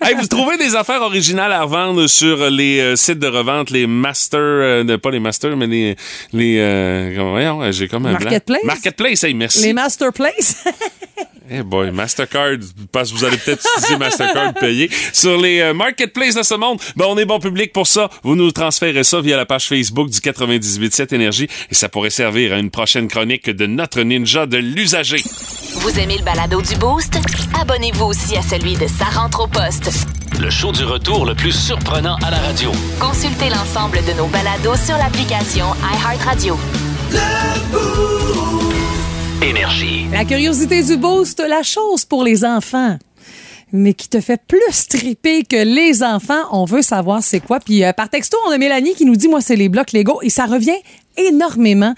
[0.00, 3.86] Hey, vous trouvez des affaires originales à revendre sur les euh, sites de revente, les
[3.86, 5.96] masters, euh, pas les masters, mais les,
[6.32, 8.20] les, euh, j'ai comme un blanc.
[8.20, 8.64] Marketplace?
[8.64, 9.62] Marketplace, hey, merci.
[9.64, 10.64] Les Masterplace.
[11.54, 12.56] Eh boy, Mastercard,
[12.92, 14.90] parce que vous allez peut-être utiliser Mastercard payé.
[15.12, 18.08] Sur les euh, marketplaces de ce monde, ben on est bon public pour ça.
[18.22, 22.54] Vous nous transférez ça via la page Facebook du 98.7 Énergie et ça pourrait servir
[22.54, 25.22] à une prochaine chronique de notre ninja de l'usager.
[25.74, 27.18] Vous aimez le balado du Boost?
[27.60, 29.90] Abonnez-vous aussi à celui de Sa rentre au poste.
[30.40, 32.72] Le show du retour le plus surprenant à la radio.
[32.98, 36.56] Consultez l'ensemble de nos balados sur l'application iHeartRadio.
[39.42, 40.06] Énergie.
[40.12, 42.96] La curiosité du boost, la chose pour les enfants.
[43.72, 47.58] Mais qui te fait plus triper que les enfants, on veut savoir c'est quoi.
[47.58, 50.20] Puis euh, par texto, on a Mélanie qui nous dit moi c'est les blocs Lego
[50.22, 50.78] et ça revient
[51.16, 51.94] énormément.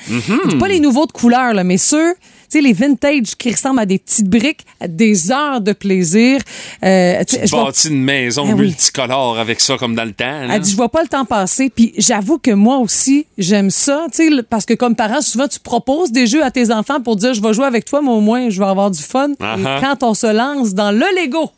[0.59, 2.14] Pas les nouveaux de couleur là, mais ceux
[2.50, 6.40] Tu sais, les vintage qui ressemblent à des petites briques, à des heures de plaisir.
[6.83, 8.62] Euh, tu vois- bâtis une maison Ah oui.
[8.66, 10.24] multicolore avec ça comme dans le temps.
[10.46, 10.54] là.
[10.57, 11.70] Elle dit, je vois pas le temps passer.
[11.74, 14.07] Puis j'avoue que moi aussi, j'aime ça.
[14.11, 17.00] Tu sais, le- parce que comme parent, souvent, tu proposes des jeux à tes enfants
[17.00, 19.30] pour dire, je vais jouer avec toi, mais au moins, je vais avoir du fun.
[19.30, 19.78] Et ah.
[19.80, 21.50] quand on se lance dans le Lego,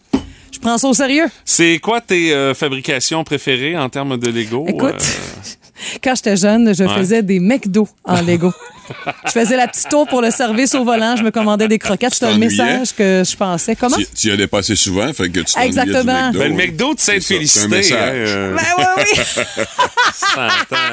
[0.52, 1.26] je prends ça au sérieux.
[1.44, 4.64] C'est quoi tes euh, fabrications préférées en termes de Lego?
[4.68, 6.94] Écoute, Euh, quand j'étais jeune, je Ouais.
[6.96, 8.52] faisais des McDo en Lego.
[9.26, 11.16] Je faisais la petite tour pour le service au volant.
[11.16, 12.14] Je me commandais des croquettes.
[12.14, 13.76] C'était un message que je pensais.
[13.76, 13.96] Comment?
[13.96, 16.26] Tu, tu y allais passer souvent, fait que tu t'ennuyais du Exactement.
[16.28, 16.38] McDo.
[16.38, 17.60] ben, le McDo de C'est Sainte-Félicité.
[17.82, 17.98] c'est un message.
[17.98, 19.22] hein, euh, Ben oui, oui.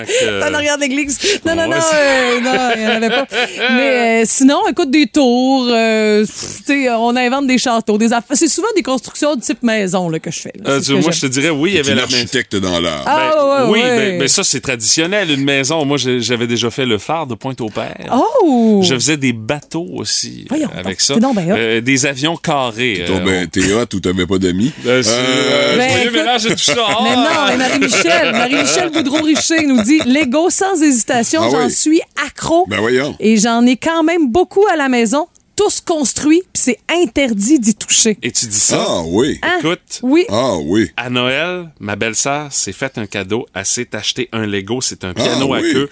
[0.08, 1.20] que- T'en arrière de l'église.
[1.46, 3.28] Non, non, non, c'est- euh, non, il n'y en avait pas.
[3.72, 8.36] Mais euh, sinon, écoute, des tours, euh, sais, on invente des châteaux, des affaires.
[8.38, 10.54] C'est souvent des constructions de type maison là, que je fais.
[10.64, 10.72] là.
[10.72, 12.80] Euh, C'est ce tu- que moi, je te dirais, oui, il y avait l'architecte dans
[12.80, 13.04] l'art.
[13.06, 13.98] Ah, Ben, ouais, oui, ouais.
[14.12, 15.84] ben, ben ça, c'est traditionnel, une maison.
[15.86, 17.83] Moi, j'avais déjà fait le phare de Pointe-au-Père.
[18.12, 18.82] Oh!
[18.84, 21.16] Je faisais des bateaux aussi Voyons avec ça.
[21.16, 21.50] donc ben.
[21.52, 23.04] Euh, des avions carrés.
[23.06, 24.72] T'es euh, ben, t'es hot ou t'avais pas d'amis?
[24.86, 26.74] Euh, c'est, euh, Ben, mélange tout ça.
[27.04, 31.72] Mais non, mais Marie-Michel, Marie-Michel Boudreau-Richer nous dit Lego sans hésitation, Ah j'en oui.
[31.72, 32.66] suis accro.
[32.68, 33.16] Ben voyons.
[33.20, 37.76] Et j'en ai quand même beaucoup à la maison, tous construits, puis c'est interdit d'y
[37.76, 38.18] toucher.
[38.24, 38.84] Et tu dis ça?
[38.88, 39.40] Ah oui.
[39.44, 39.58] Hein?
[39.60, 40.26] Écoute, Oui.
[40.30, 40.90] Ah oui.
[40.98, 43.46] à Noël, ma belle-sœur s'est fait un cadeau.
[43.54, 44.82] Elle s'est acheté un Lego.
[44.82, 45.72] C'est un piano Ah, à oui.
[45.74, 45.90] queue.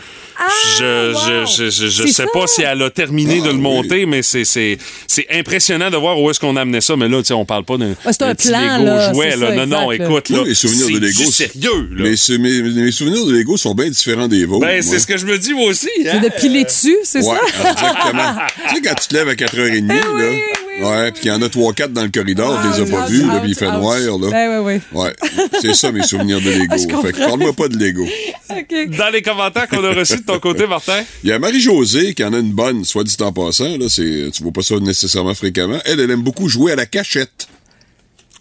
[0.80, 1.46] je wow.
[1.46, 2.30] je, je, je, je C'est sais ça.
[2.34, 3.62] pas si elle a terminé Ah, de le oui.
[3.62, 6.96] monter, mais c'est, c'est, c'est impressionnant de voir où est-ce qu'on amenait ça.
[6.96, 9.14] Mais là, tu sais, on parle pas d'un, c'est un d'un petit plan, Lego là,
[9.14, 9.32] jouet.
[9.32, 9.48] c'est Là.
[9.50, 11.20] ça, non, non, exact, écoute, là, mes souvenirs c'est de Lego.
[11.20, 12.04] du c'est- sérieux, là.
[12.04, 14.66] Mais c'est- mes, mes souvenirs de Lego sont bien différents des vôtres.
[14.66, 14.92] Ben, moi.
[14.94, 15.90] c'est ce que je me dis, moi aussi.
[16.02, 16.20] C'est Hein?
[16.22, 17.72] de piler dessus, c'est Ouais, ça?
[17.72, 18.36] exactement.
[18.70, 19.96] tu sais, quand tu te lèves à 4h30, là.
[20.14, 20.42] oui,
[20.80, 22.92] oui, ouais, puis qu'il y en a 3-4 dans le corridor, Ah, tu les as
[22.92, 24.30] pas vus, là, puis il fait noir, là.
[24.32, 25.00] Ben, oui, oui.
[25.00, 25.14] Ouais,
[25.62, 26.66] c'est ça mes souvenirs de Lego.
[26.72, 28.06] Ah, je fait que parle-moi pas de Lego.
[28.98, 31.02] Dans les commentaires qu'on a reçus de ton côté, Martin.
[31.24, 34.30] Il y a Marie-Josée qui en a une bonne, soit dit en passant, là, c'est,
[34.34, 35.78] tu vois pas ça nécessairement fréquemment.
[35.86, 37.48] Elle, elle aime beaucoup jouer à la cachette.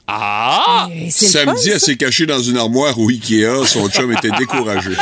[0.07, 0.88] Ah!
[0.88, 4.90] Fun, Samedi, elle s'est cachée dans une armoire au Ikea, son chum était découragé.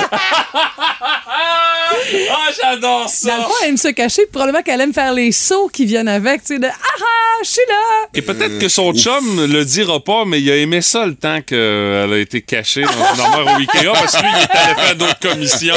[2.31, 3.37] Ah, j'adore Dans le ça!
[3.43, 6.43] fond, elle aime se cacher, puis probablement qu'elle aime faire les sauts qui viennent avec,
[6.43, 7.05] tu sais, de Ah ah,
[7.45, 8.09] je suis là!
[8.15, 11.41] Et peut-être que son chum le dira pas, mais il a aimé ça le temps
[11.43, 14.75] qu'elle a été cachée dans une armoire au Ikea parce que lui, il était allé
[14.75, 15.75] faire d'autres commissions.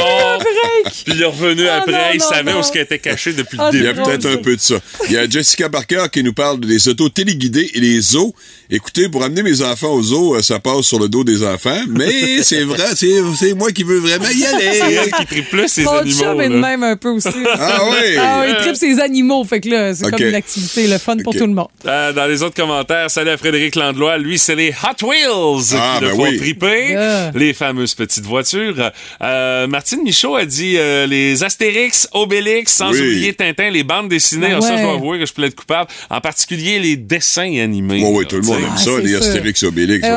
[0.84, 2.60] Puis il est revenu Ah, après, non, il non, savait non.
[2.60, 4.00] où ce qu'elle était cachée depuis Ah, le Il y début.
[4.00, 4.74] a peut-être un peu de ça.
[5.06, 8.34] Il y a Jessica Barker qui nous parle des autos téléguidées et les zoos.
[8.74, 11.78] Écoutez, pour amener mes enfants aux zoos, euh, ça passe sur le dos des enfants,
[11.90, 12.10] mais
[12.42, 14.46] c'est vrai, c'est, c'est moi qui veux vraiment y C'est
[14.80, 14.96] aller.
[15.04, 16.18] elle qui tripe plus ses Mon animaux.
[16.18, 17.28] chum est de même un peu aussi.
[17.52, 18.16] Ah oui?
[18.18, 21.34] Ah, il tripe ses animaux, fait que là, c'est comme une activité, le fun pour
[21.34, 21.68] tout le monde.
[21.84, 24.16] Euh, dans les autres commentaires, salut à Frédéric Landlois.
[24.16, 26.36] Lui, c'est les Hot Wheels Ah, qui le ben font oui.
[26.38, 26.88] triper.
[26.92, 27.30] Yeah.
[27.34, 28.90] Les fameuses petites voitures.
[29.22, 33.00] Euh, Martine Michaud a dit euh, les Astérix, Obélix, sans Oui.
[33.00, 34.48] oublier Tintin, les bandes dessinées.
[34.48, 34.78] Ben Ah, Ça, ouais.
[34.78, 35.90] je dois avouer que je plaide coupable.
[36.08, 38.02] En particulier les dessins animés.
[38.02, 38.61] Oui, oui, tout le monde.
[38.62, 39.14] Aime Ah, ça, les.
[39.14, 40.06] Astérix et Obélix.
[40.06, 40.10] Eh.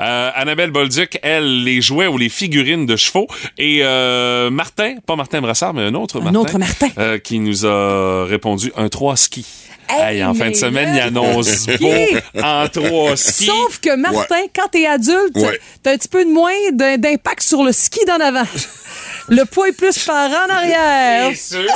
[0.00, 3.26] Euh, Annabelle Bolduc, elle, les jouets ou les figurines de chevaux.
[3.58, 6.38] Et euh, Martin, pas Martin Brassard, mais un autre Martin.
[6.38, 6.88] autre Martin.
[6.98, 9.44] euh, qui nous a répondu un 3 ski.
[9.88, 11.92] Hey, Hey, en fin de semaine, il annonce beau
[12.42, 13.44] en 3 skis.
[13.46, 15.60] Sauf que Martin, quand t'es adulte, Ouais.
[15.82, 18.44] t'as un petit peu de moins d'impact sur le ski d'en avant.
[19.28, 21.30] Le poids est plus par en arrière.
[21.34, 21.66] C'est sûr.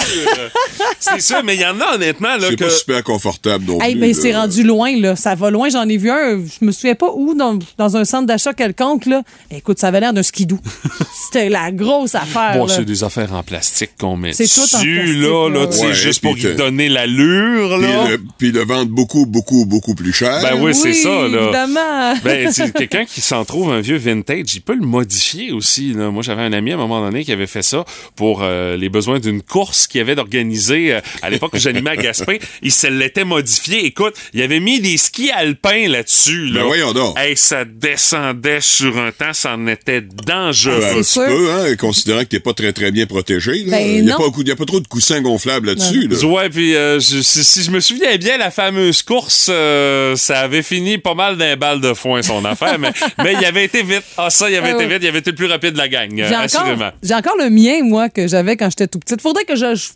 [0.98, 2.64] c'est sûr, mais il y en a honnêtement là, C'est que.
[2.64, 4.00] pas super confortable non Hey, plus.
[4.00, 4.18] ben, là.
[4.20, 5.16] c'est rendu loin, là.
[5.16, 5.68] Ça va loin.
[5.68, 6.38] J'en ai vu un.
[6.44, 9.22] Je me souviens pas où, dans, dans un centre d'achat quelconque, là.
[9.50, 10.58] Écoute, ça avait l'air d'un skidou.
[11.26, 14.78] C'était la grosse affaire, Bon, c'est des affaires en plastique qu'on met C'est tout en
[14.78, 15.94] dessus, plastique, là, là, ouais.
[15.94, 18.08] juste pour lui que- donner l'allure, Puis là.
[18.10, 20.40] le, puis le vendre beaucoup, beaucoup, beaucoup plus cher.
[20.42, 21.42] Ben oui, c'est ça, là.
[21.44, 22.14] évidemment.
[22.22, 25.92] Ben, c'est quelqu'un qui s'en trouve un vieux vintage, il peut le modifier aussi.
[25.92, 26.10] Là.
[26.10, 27.84] Moi, j'avais un ami à un moment donné qui avait fait ça
[28.16, 31.96] pour euh, les besoins d'une course qu'il avait d'organiser euh, à l'époque où j'animais à
[31.96, 32.40] Gaspé.
[32.62, 33.84] Il se l'était modifié.
[33.86, 36.46] Écoute, il avait mis des skis alpins là-dessus.
[36.48, 36.60] Là.
[36.60, 37.18] Ben voyons donc.
[37.18, 40.78] Hey, ça descendait sur un temps, ça en était dangereux.
[40.80, 43.64] Ben, un c'est petit peu, hein, considérant que t'es pas très très bien protégé.
[43.66, 44.18] Ben, il n'y a, non.
[44.18, 46.08] pas beaucoup- il y a pas trop de coussins gonflables là-dessus.
[46.08, 46.16] là.
[46.26, 50.40] Ouais, puis euh, je- si, si je me souviens bien, la fameuse course, euh, ça
[50.40, 52.90] avait fini pas mal d'un balle de foin, son affaire, mais,
[53.22, 54.02] mais il avait été vite.
[54.16, 55.88] Ah, ça, il avait Ah été vite, il avait été le plus rapide de la
[55.88, 56.90] gang, euh, J'ai assurément.
[57.12, 59.20] encore, encore le mien, moi, que j'avais quand j'étais tout petite.
[59.20, 59.74] Faudrait que je.
[59.74, 59.88] je-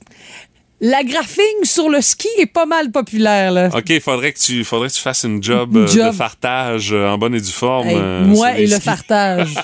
[0.82, 3.68] La graphing sur le ski est pas mal populaire, là.
[3.76, 6.06] OK, il faudrait que tu faudrait que tu fasses une job, euh, job.
[6.06, 7.86] de fartage euh, en bonne et due forme.
[7.88, 9.56] Hey, euh, moi et le fartage.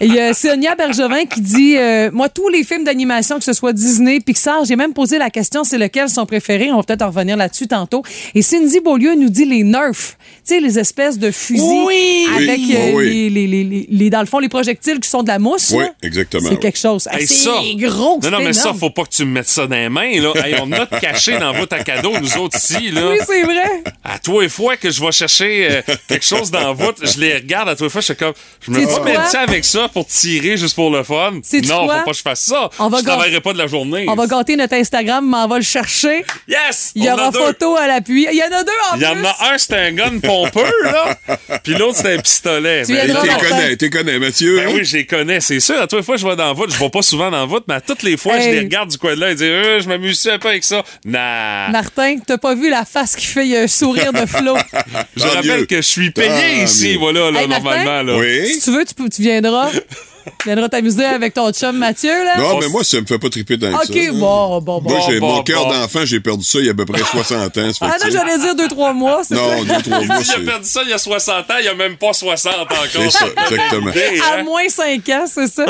[0.00, 1.76] il y a Sonia Bergevin qui dit
[2.12, 5.64] Moi, tous les films d'animation, que ce soit Disney, Pixar, j'ai même posé la question
[5.64, 6.70] c'est lequel son préféré?
[6.70, 8.04] On va peut-être en revenir là-dessus tantôt.
[8.36, 10.16] Et Cindy Beaulieu nous dit les Nerfs.
[10.46, 12.26] Tu sais, les espèces de fusils Oui!
[12.36, 13.04] avec Oui, euh, oui.
[13.06, 15.70] Les, les, les, les- les- dans le fond, les projectiles qui sont de la mousse.
[15.74, 15.90] Oui, là.
[16.02, 16.50] exactement.
[16.50, 17.08] C'est quelque chose.
[17.10, 17.54] Hey, c'est ça.
[17.76, 18.20] gros.
[18.22, 18.78] Non, non, c'est mais ça, énorme.
[18.78, 20.32] faut pas que tu me mettes ça dans les mains, là.
[20.44, 23.08] Hey, on a caché dans votre cadeau, nous autres ici, là.
[23.10, 23.82] Oui, c'est vrai.
[24.04, 27.34] À toi et fois que je vais chercher euh, quelque chose dans votre, je les
[27.36, 28.34] regarde à toi et fois, je suis comme,
[28.66, 31.32] je me mettre ça avec ça pour tirer juste pour le fun?
[31.32, 31.98] Non, quoi?
[31.98, 32.68] faut pas que je fasse ça.
[32.78, 34.04] On va je travaillerai pas de la journée.
[34.08, 36.22] On va gâter notre Instagram, mais on va le chercher.
[36.48, 36.92] Yes!
[36.94, 37.38] Il y aura a deux.
[37.40, 38.26] photo à l'appui.
[38.30, 40.82] Il y en a deux en Il y en a un, c'était un gun pompeux,
[40.84, 41.16] là.
[41.62, 42.84] Puis l'autre, c'était un pistolet.
[42.84, 44.56] Tu viendras T'es connais, t'es connais, Mathieu.
[44.56, 44.72] Ben hein?
[44.74, 45.80] oui, je les connais, c'est sûr.
[45.80, 46.72] À toi fois, je vais dans la voûte.
[46.72, 48.90] Je vais pas souvent dans la voûte, mais à toutes les fois, je les regarde
[48.90, 50.82] du coin de là et dis, euh, je m'amuse un peu avec ça.
[51.04, 51.68] Nah.
[51.70, 54.56] Martin, t'as pas vu la face qui fait un sourire de flot?
[55.16, 55.66] Je Tant rappelle mieux.
[55.66, 56.98] que je suis payé Tant ici, mieux.
[56.98, 57.64] voilà, là, Hey, Martin?
[57.64, 58.02] normalement.
[58.12, 58.18] Là.
[58.18, 58.48] Oui?
[58.48, 59.70] si tu veux, tu, peux- tu viendras.
[60.24, 62.38] Tu viendras t'amuser avec ton chum Mathieu, là.
[62.38, 64.12] Non, mais moi, ça me fait pas triper dans OK, ça.
[64.12, 64.90] bon, bon, bon.
[64.90, 65.72] Moi, j'ai Bon, mon cœur bon.
[65.72, 67.70] d'enfant, j'ai perdu ça il y a à peu près 60 ans.
[67.80, 69.22] Ah non, j'allais dire deux, trois mois.
[69.26, 69.74] c'est Non, ça?
[69.76, 71.74] deux, trois mois, Il a perdu ça il y a 60 ans, il y a
[71.74, 72.86] même pas 60 encore.
[72.92, 73.90] C'est ça, exactement.
[74.32, 75.66] À moins cinq ans, c'est ça?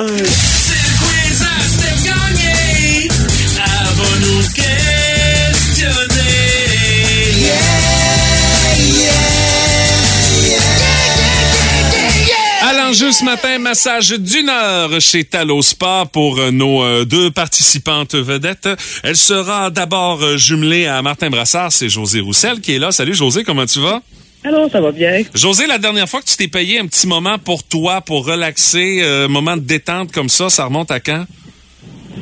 [13.15, 18.69] Ce matin, massage d'une heure chez Talo Spa pour euh, nos euh, deux participantes vedettes.
[19.05, 22.91] Elle sera d'abord euh, jumelée à Martin Brassard, c'est José Roussel qui est là.
[22.91, 24.03] Salut José, comment tu vas?
[24.43, 25.23] Alors, ça va bien.
[25.33, 28.99] José, la dernière fois que tu t'es payé un petit moment pour toi, pour relaxer,
[29.03, 31.25] euh, moment de détente comme ça, ça remonte à quand?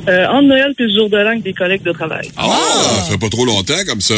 [0.09, 2.31] Euh, entre Noël puis le jour de l'an avec des collègues de travail.
[2.37, 2.51] Ah,
[3.05, 4.15] ça fait pas trop longtemps comme ça.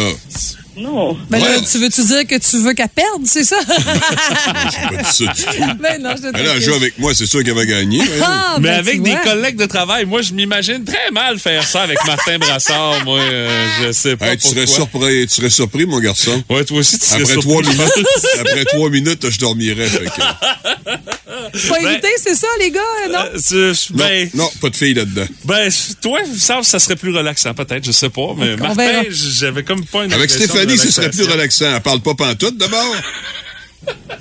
[0.77, 1.17] Non.
[1.31, 1.63] Ben là, Ouais.
[1.71, 3.57] tu veux-tu dire que tu veux qu'elle perde, c'est ça?
[3.67, 5.75] J'ai pas dit ça du tout.
[5.81, 8.01] ben non, je te Elle a joué avec moi, c'est sûr qu'elle va gagner.
[8.23, 9.21] Ah, Mais ben, avec tu des vois.
[9.21, 13.05] collègues de travail, moi, je m'imagine très mal faire ça avec Martin Brassard.
[13.05, 16.43] Moi, euh, je sais pas Hey, tu, serais surpris, tu serais surpris, mon garçon.
[16.51, 18.07] Ouais, toi aussi, tu serais Après surpris, trois, minutes,
[18.41, 19.87] après trois minutes, je dormirais.
[19.89, 23.19] fait que- Faut Ben- éviter, c'est ça, les gars, non?
[23.53, 25.27] Euh, Non, ben, non, pas de fille là-dedans.
[25.45, 28.35] ben, toi, ça, ça serait plus relaxant, peut-être, je sais pas.
[28.37, 31.75] Mais On Martin, j'avais comme pas une Avec impression de Stéphanie, ce serait plus relaxant.
[31.77, 32.97] Elle parle pas pantoute, d'abord.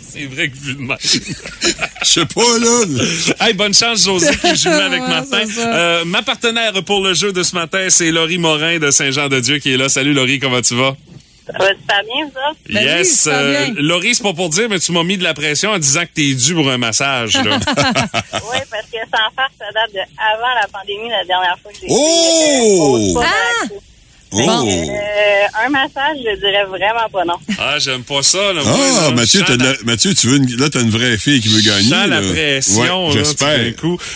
[0.01, 0.97] C'est vrai que vu de même.
[2.03, 3.45] Je sais pas, là.
[3.47, 5.45] Hey, bonne chance, José, qui est jumelé avec Ouais, Martin.
[5.47, 5.73] ça.
[5.75, 9.73] Euh, ma partenaire pour le jeu de ce matin, c'est Laurie Morin de Saint-Jean-de-Dieu qui
[9.73, 9.87] est là.
[9.89, 10.95] Salut, Laurie, comment tu vas?
[11.47, 12.59] Ça va super bien, autres?
[12.69, 13.27] Ben oui, yes.
[13.31, 13.67] euh.
[13.77, 16.11] Laurie, c'est pas pour dire, mais tu m'as mis de la pression en disant que
[16.13, 17.33] t'es dû pour un massage.
[17.35, 17.41] Là.
[17.43, 21.77] Oui, parce que sans faire, ça date de avant la pandémie, la dernière fois que
[21.81, 23.21] j'ai Oh!
[23.21, 23.75] fait.
[23.75, 23.79] euh.
[24.35, 24.67] Oh!
[24.67, 27.35] Euh, un massage, je dirais vraiment pas non.
[27.59, 28.51] ah, j'aime pas ça.
[28.53, 31.61] Là, Ah, là, Mathieu, la- tu veux une, là, t'as une vraie fille qui veut
[31.61, 31.89] gagner.
[31.89, 33.07] sens la pression.
[33.09, 33.59] Ouais, là, J'espère.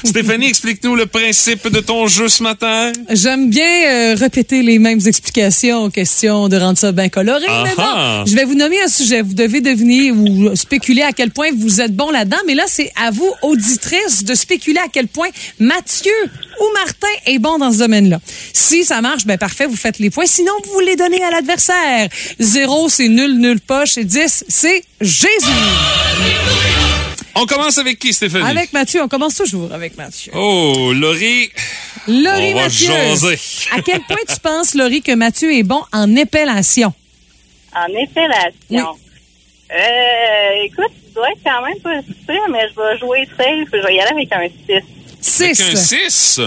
[0.04, 2.92] Stéphanie, explique-nous le principe de ton jeu ce matin.
[3.10, 7.46] J'aime bien euh, répéter les mêmes explications, question de rendre ça bien coloré.
[7.64, 9.22] mais bon, je vais vous nommer un sujet.
[9.22, 12.38] Vous devez deviner ou spéculer à quel point vous êtes bon là-dedans.
[12.48, 16.12] Mais là, c'est à vous, auditrices, de spéculer à quel point Mathieu
[16.60, 18.20] ou Martin est bon dans ce domaine-là.
[18.54, 20.26] Si ça marche, ben parfait, vous faites les points.
[20.26, 22.10] Sinon, vous les donnez à l'adversaire.
[22.39, 23.98] Zéro, c'est nul, nul poche.
[23.98, 25.52] Et 10, c'est Jésus.
[27.36, 28.50] On commence avec qui, Stéphanie?
[28.50, 30.32] Avec Mathieu, on commence toujours avec Mathieu.
[30.36, 31.52] Oh, Laurie.
[32.08, 32.88] Laurie On va Mathieu.
[32.88, 33.39] jaser.
[33.72, 36.93] À quel point tu penses, Laurie, que Mathieu est bon en épellation?
[37.76, 38.96] En épellation?
[39.70, 43.67] Euh, écoute, tu dois être quand même pas sûr, mais je vais jouer safe.
[43.72, 44.48] Je vais y aller avec un
[45.22, 45.43] 6.
[45.43, 46.39] Avec un 6.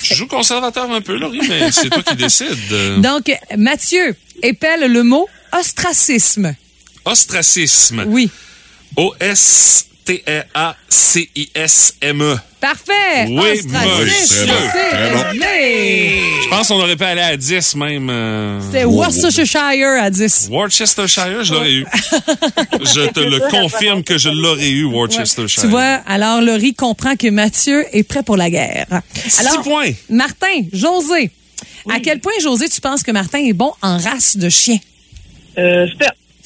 [0.00, 0.08] 6.
[0.08, 2.74] Je joue conservateur un peu, Laurie, mais c'est toi qui décides.
[2.98, 6.54] Donc, Mathieu épelle le mot ostracisme.
[7.04, 8.04] Ostracisme.
[8.06, 8.30] Oui.
[11.14, 12.36] O-S-T-R-A-C-I-S-M-E.
[12.60, 13.26] Parfait.
[13.28, 13.34] Oui,
[13.66, 14.46] monsieur.
[16.42, 18.08] Je pense qu'on aurait pu aller à 10 même.
[18.10, 20.48] euh, C'est Worcestershire à 10.
[20.50, 21.86] Worcestershire, je l'aurais eu.
[22.72, 25.62] je te le confirme que je l'aurais eu, Worcestershire.
[25.62, 28.86] Tu vois, alors Laurie comprend que Mathieu est prêt pour la guerre.
[29.14, 29.90] Six Alors, points.
[30.08, 31.30] Martin, José,
[31.90, 34.78] à quel point, José, tu penses que Martin est bon en race de chien?
[35.58, 35.86] Euh.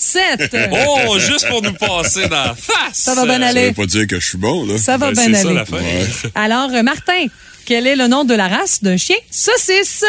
[0.00, 0.56] 7.
[0.70, 2.76] Oh, juste pour nous passer dans la face.
[2.92, 3.66] Ça va bien Ça aller.
[3.68, 4.78] veut pas dire que je suis bon, là.
[4.78, 6.06] Ça va Ben, bien ça, aller.
[6.34, 7.26] Alors, euh, Martin,
[7.64, 9.16] quel est le nom de la race d'un chien?
[9.30, 10.04] Saucisse?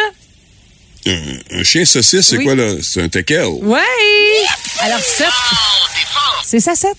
[1.07, 1.19] Un,
[1.59, 2.43] un chien saucisse, c'est Oui.
[2.45, 2.75] quoi, là?
[2.83, 3.45] C'est un teckel.
[3.61, 3.79] Ouais.
[4.81, 5.27] Alors, 7.
[6.45, 6.91] C'est ça, 7.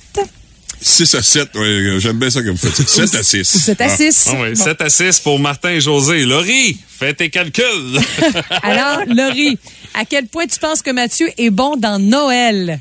[0.82, 2.70] 6 à 7, ouais, j'aime bien ça comme fait.
[2.70, 3.44] 7 à 6.
[3.44, 4.28] 7 à 6.
[4.32, 6.24] Ah oui, 7 à 6 pour Martin et José.
[6.24, 7.98] Laurie, fais tes calculs.
[8.62, 9.58] Alors, Laurie,
[9.94, 12.80] à quel point tu penses que Mathieu est bon dans Noël?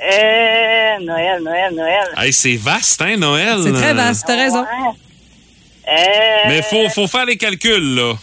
[0.00, 2.08] Euh, Noël, Noël, Noël.
[2.18, 3.58] hey, c'est vaste, hein, Noël?
[3.62, 4.62] C'est très vaste, t'as raison.
[4.62, 4.66] Ouais.
[5.88, 8.14] Euh, Mais faut, faut faire les calculs, là.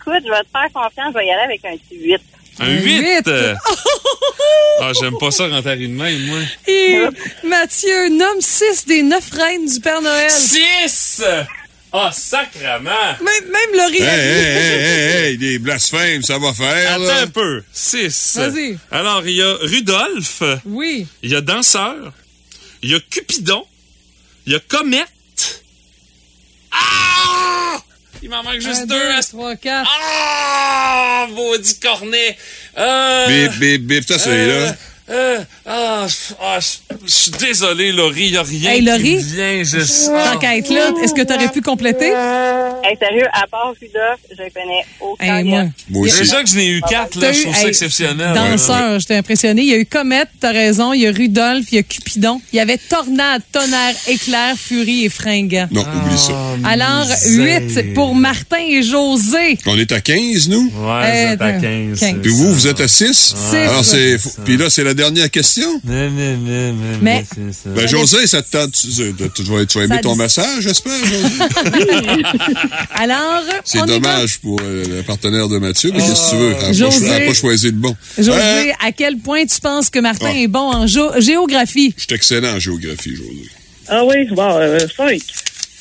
[0.00, 1.12] Écoute, je vais te faire confiance.
[1.12, 2.20] Je vais y aller avec un petit 8.
[2.60, 2.98] Un 8.
[3.00, 3.30] huit?
[4.78, 6.38] Ah, j'aime pas ça rentrer de même, moi.
[6.68, 6.98] Et
[7.44, 10.30] Mathieu nomme 6 des 9 reines du Père Noël.
[10.30, 11.22] 6!
[11.94, 12.90] Ah, sacrement!
[13.22, 14.02] Même, même Laurie.
[14.02, 17.20] Hey, hey, hey, hey, hey, des blasphèmes, ça va faire, Attends là.
[17.22, 17.62] un peu.
[17.72, 18.36] 6.
[18.36, 18.78] Vas-y.
[18.90, 21.06] Alors, il y a Rudolph, Oui.
[21.22, 22.12] il y a Danseur,
[22.82, 23.64] il y a Cupidon,
[24.46, 25.64] il y a Comète.
[26.70, 27.78] Ah!
[28.22, 28.94] Il m'en manque juste Un, deux.
[29.16, 29.88] deux, trois, quatre.
[30.88, 31.26] Ah!
[31.30, 32.36] Maudit cornet.
[32.78, 34.76] Euh, Bip, bip, bip, ça, c'est euh, là.
[35.08, 39.34] Euh, ah, je ah, je- suis désolé, Laurie, il n'y a rien Hey, Laurie, qui
[39.34, 39.62] vient.
[39.62, 39.76] Je...
[39.78, 42.06] Être là, est-ce que tu aurais pu compléter?
[42.06, 45.64] Hey, sérieux, à part Rudolph, je connais aucun Hey, moi.
[45.90, 46.18] Moi aussi.
[46.20, 48.34] Déjà que je n'ai eu quatre, là, je trouve ça hey, exceptionnel.
[48.34, 49.62] Danseur, j'étais impressionné.
[49.62, 50.92] Il y a eu Comète, t'as raison.
[50.92, 52.40] Il y a Rudolph, il y a Cupidon.
[52.52, 55.68] Il y avait Tornade, Tonnerre, Éclair, Furie et Fringant.
[55.70, 56.32] Non, oublie ça.
[56.64, 57.60] Alors, misère.
[57.76, 59.58] 8 pour Martin et José.
[59.66, 60.70] On est à 15, nous?
[60.76, 62.00] Ouais, vous êtes à Euh, 15.
[62.00, 62.14] 15.
[62.22, 63.34] Puis vous, vous êtes à 6?
[63.36, 63.54] Six.
[63.56, 64.16] Alors, c'est.
[64.44, 65.80] Puis là, c'est la dernière question?
[65.84, 67.70] Non, non, non, non, Mais- ça.
[67.70, 68.72] Ben, José, ça te tente.
[68.72, 68.88] Tu,
[69.34, 71.28] tu- vas, tu vas aimer ton dit- massage, j'espère, José?
[72.94, 73.86] Alors, C'est va.
[73.86, 76.46] dommage pour euh, le partenaire de Mathieu, mais qu'est-ce que tu veux?
[76.46, 76.98] Elle n'a pas, José.
[77.06, 77.96] cho- elle a pas choisi de bon.
[78.18, 78.72] José, Hein?
[78.84, 80.38] à quel point tu penses que Martin Ah.
[80.38, 81.94] est bon en gé- géographie?
[81.96, 83.50] Je suis excellent en géographie, José.
[83.88, 85.20] Ah oui, bon, euh, 5.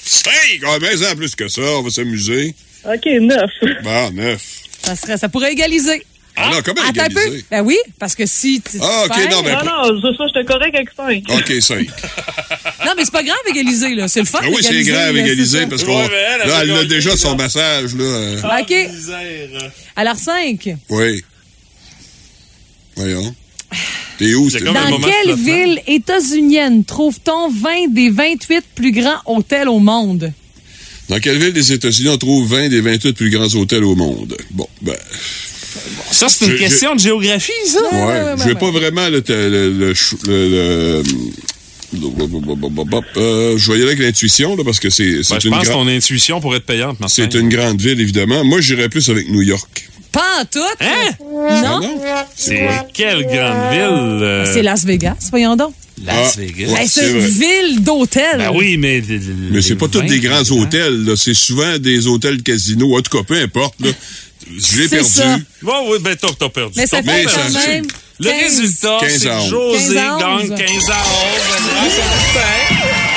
[0.06, 0.62] Cinq!
[0.68, 2.54] Ah, mais en plus que ça, on va s'amuser.
[2.86, 3.50] OK, 9.
[3.84, 4.42] Bah, neuf.
[4.84, 6.06] Ça, serait, ça pourrait égaliser.
[6.38, 7.38] Ah non, comment Attends un peu?
[7.50, 10.24] Ben oui, parce que si tu Ah, ok, perds- non, mais- Ah non, ça, ça,
[10.28, 11.24] j'étais correct avec 5.
[11.30, 11.88] OK, 5.
[12.86, 14.08] Non, mais c'est pas grave égaliser, là.
[14.08, 15.98] C'est le fun Ah oui, c'est grave égaliser parce qu'on.
[15.98, 16.10] Ouais,
[16.42, 18.04] elle, là, a elle a gagné, déjà son massage, là.
[18.04, 18.70] euh, OK.
[18.94, 19.72] Misère.
[19.96, 20.76] Alors, 5.
[20.90, 21.24] Oui.
[22.96, 23.36] Voyons.
[24.18, 29.80] T'es où, C'est Dans quelle ville états-unienne trouve-t-on 20 des 28 plus grands hôtels au
[29.80, 30.32] monde?
[31.10, 34.38] Dans quelle ville des États-Unis on trouve 20 des 28 plus grands hôtels au monde?
[34.52, 34.96] Bon, ben.
[36.12, 37.80] Ça, c'est une Je- question de géographie, ça?
[37.92, 38.56] Ouais, ouais, ouais, je vais ouais.
[38.60, 39.24] pas vraiment le.
[39.28, 41.04] le, le, chou- le- le-
[43.18, 45.68] euh, je vais y aller avec l'intuition, là, parce que c'est Ben, je une, pense
[45.68, 47.14] que ton intuition pourrait être payante, Martin.
[47.32, 48.44] c'est une grande ville, évidemment.
[48.44, 49.90] Moi, j'irais plus avec New York.
[50.12, 50.60] Pas en tout.
[50.80, 51.12] Hein?
[51.50, 51.80] Ah Non?
[51.82, 52.00] non?
[52.36, 54.24] C'est quelle grande ville?
[54.24, 55.74] euh, C'est Las Vegas, voyons donc.
[56.06, 56.68] Las Ah, Vegas.
[56.72, 56.86] ouais.
[56.88, 58.38] C'est une ville d'hôtels.
[58.38, 59.02] Ben oui, mais...
[59.52, 61.16] Mais c'est pas tous des grands hôtels, là.
[61.16, 62.98] C'est souvent des hôtels casino.
[62.98, 63.90] En tout cas, peu importe, là.
[64.48, 65.10] Je l'ai perdu.
[65.10, 65.38] ça.
[65.62, 66.74] Bon, oui, ben t'as perdu.
[66.76, 67.86] Mais ça fait quand ça- même.
[68.20, 68.42] Le 15.
[68.44, 69.50] résultat, 15 c'est à que 11.
[69.50, 70.60] José 15 à gagne 11.
[70.60, 71.04] 15 à
[71.84, 73.15] 11.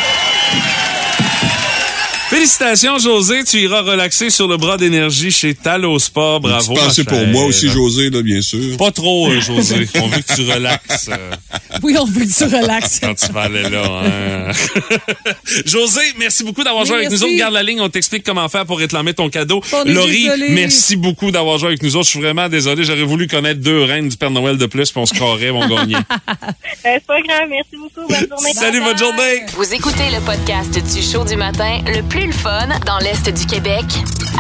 [2.28, 3.42] Félicitations, José.
[3.44, 6.40] Tu iras relaxer sur le bras d'énergie chez Talosport.
[6.40, 6.74] Bravo.
[6.74, 8.76] Tu pensais ma pour moi aussi, José, là, bien sûr.
[8.76, 9.88] Pas trop, euh, José.
[9.94, 11.30] On veut que tu relaxes euh,
[11.82, 13.00] Oui, on veut que tu relaxes.
[13.00, 13.82] quand tu vas aller là.
[14.04, 14.52] hein.
[15.64, 17.24] José, merci beaucoup d'avoir joué avec merci.
[17.24, 17.38] nous autres.
[17.38, 19.62] Garde la ligne, on t'explique comment faire pour réclamer ton cadeau.
[19.86, 20.48] Laurie, désolé.
[20.50, 22.04] merci beaucoup d'avoir joué avec nous autres.
[22.06, 22.84] Je suis vraiment désolé.
[22.84, 25.66] J'aurais voulu connaître deux reines du Père Noël de plus, puis on se croirait, on
[25.66, 25.96] gagnait.
[26.86, 28.06] Euh, c'est pas grave, merci beaucoup.
[28.08, 28.52] Bonne journée.
[28.54, 29.42] Salut, bonne journée.
[29.56, 33.46] Vous écoutez le podcast du show du matin le plus le fun dans l'Est du
[33.46, 33.84] Québec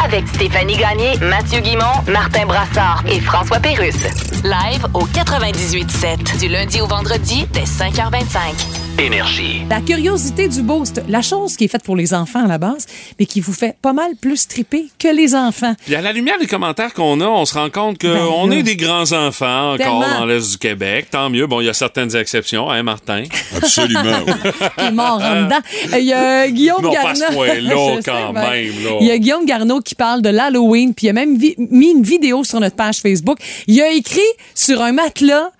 [0.04, 4.04] avec Stéphanie Gagné, Mathieu Guimont, Martin Brassard et François Pérusse.
[4.44, 8.98] Live au 98.7 du lundi au vendredi dès 5h25.
[9.00, 9.62] Énergie.
[9.70, 12.86] La curiosité du boost, la chose qui est faite pour les enfants à la base,
[13.18, 15.74] mais qui vous fait pas mal plus triper que les enfants.
[15.84, 18.56] Puis à la lumière des commentaires qu'on a, on se rend compte Ben qu'on là.
[18.56, 20.18] est des grands enfants encore Tellement.
[20.18, 21.08] dans l'Est du Québec.
[21.12, 21.46] Tant mieux.
[21.46, 23.22] Bon, il y a certaines exceptions, hein, Martin?
[23.56, 24.02] Absolument.
[24.26, 24.32] oui.
[24.78, 25.60] qui est mort en dedans.
[25.96, 27.44] Il y a Guillaume Non, Garneau.
[28.04, 28.90] Quand ben, même, là.
[29.00, 32.02] Il y a Guillaume Garneau qui parle de l'Halloween, puis il a même mis une
[32.02, 33.38] vidéo sur notre page Facebook.
[33.66, 34.20] Il a écrit
[34.54, 35.50] sur un matelas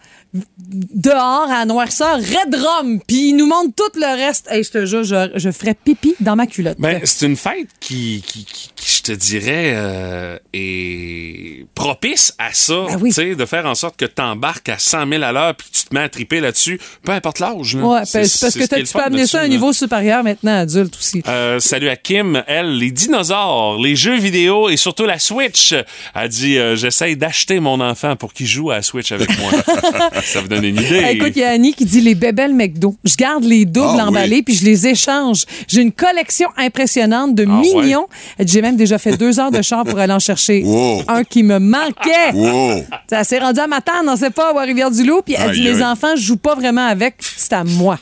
[0.59, 4.46] dehors à noirceur Red Rum, puis il nous montre tout le reste.
[4.50, 6.76] Hey, je te jure, je, je ferais pipi dans ma culotte.
[6.78, 12.52] Ben, c'est une fête qui, qui, qui- qui, je te dirais, euh, est propice à
[12.52, 12.84] ça.
[12.88, 13.11] Ben oui.
[13.11, 15.68] Tu sais, de faire en sorte que tu embarques à 100 000 à l'heure puis
[15.72, 17.74] tu te mets à triper là-dessus, peu importe l'âge.
[17.76, 20.96] ouais, C'est- parce parce que tu peux amener ça à un niveau supérieur maintenant, adulte
[20.96, 21.22] aussi.
[21.28, 25.74] Euh, salut à Kim, elle, les dinosaures, les jeux vidéo et surtout la Switch.
[26.14, 29.50] Elle dit euh, j'essaye d'acheter mon enfant pour qu'il joue à la Switch avec moi.
[30.24, 31.05] ça vous donne une idée.
[31.12, 32.94] Écoute, il y a Annie qui dit les bébelles McDo.
[33.05, 34.42] Je garde les doubles Ah, emballés oui.
[34.42, 35.44] puis je les échange.
[35.68, 37.82] J'ai une collection impressionnante de Ah, ouais?
[37.84, 38.07] mignons.
[38.38, 41.03] Elle dit, J'ai même déjà fait deux heures de char pour aller en chercher Wow.
[41.09, 42.32] un qui me manquait.
[42.34, 42.84] Wow.
[43.09, 45.22] Ça s'est rendu à matin, on sait pas, à Rivière-du-Loup.
[45.24, 47.99] Puis elle dit Aïe, les enfants, je joue pas vraiment avec, c'est à moi.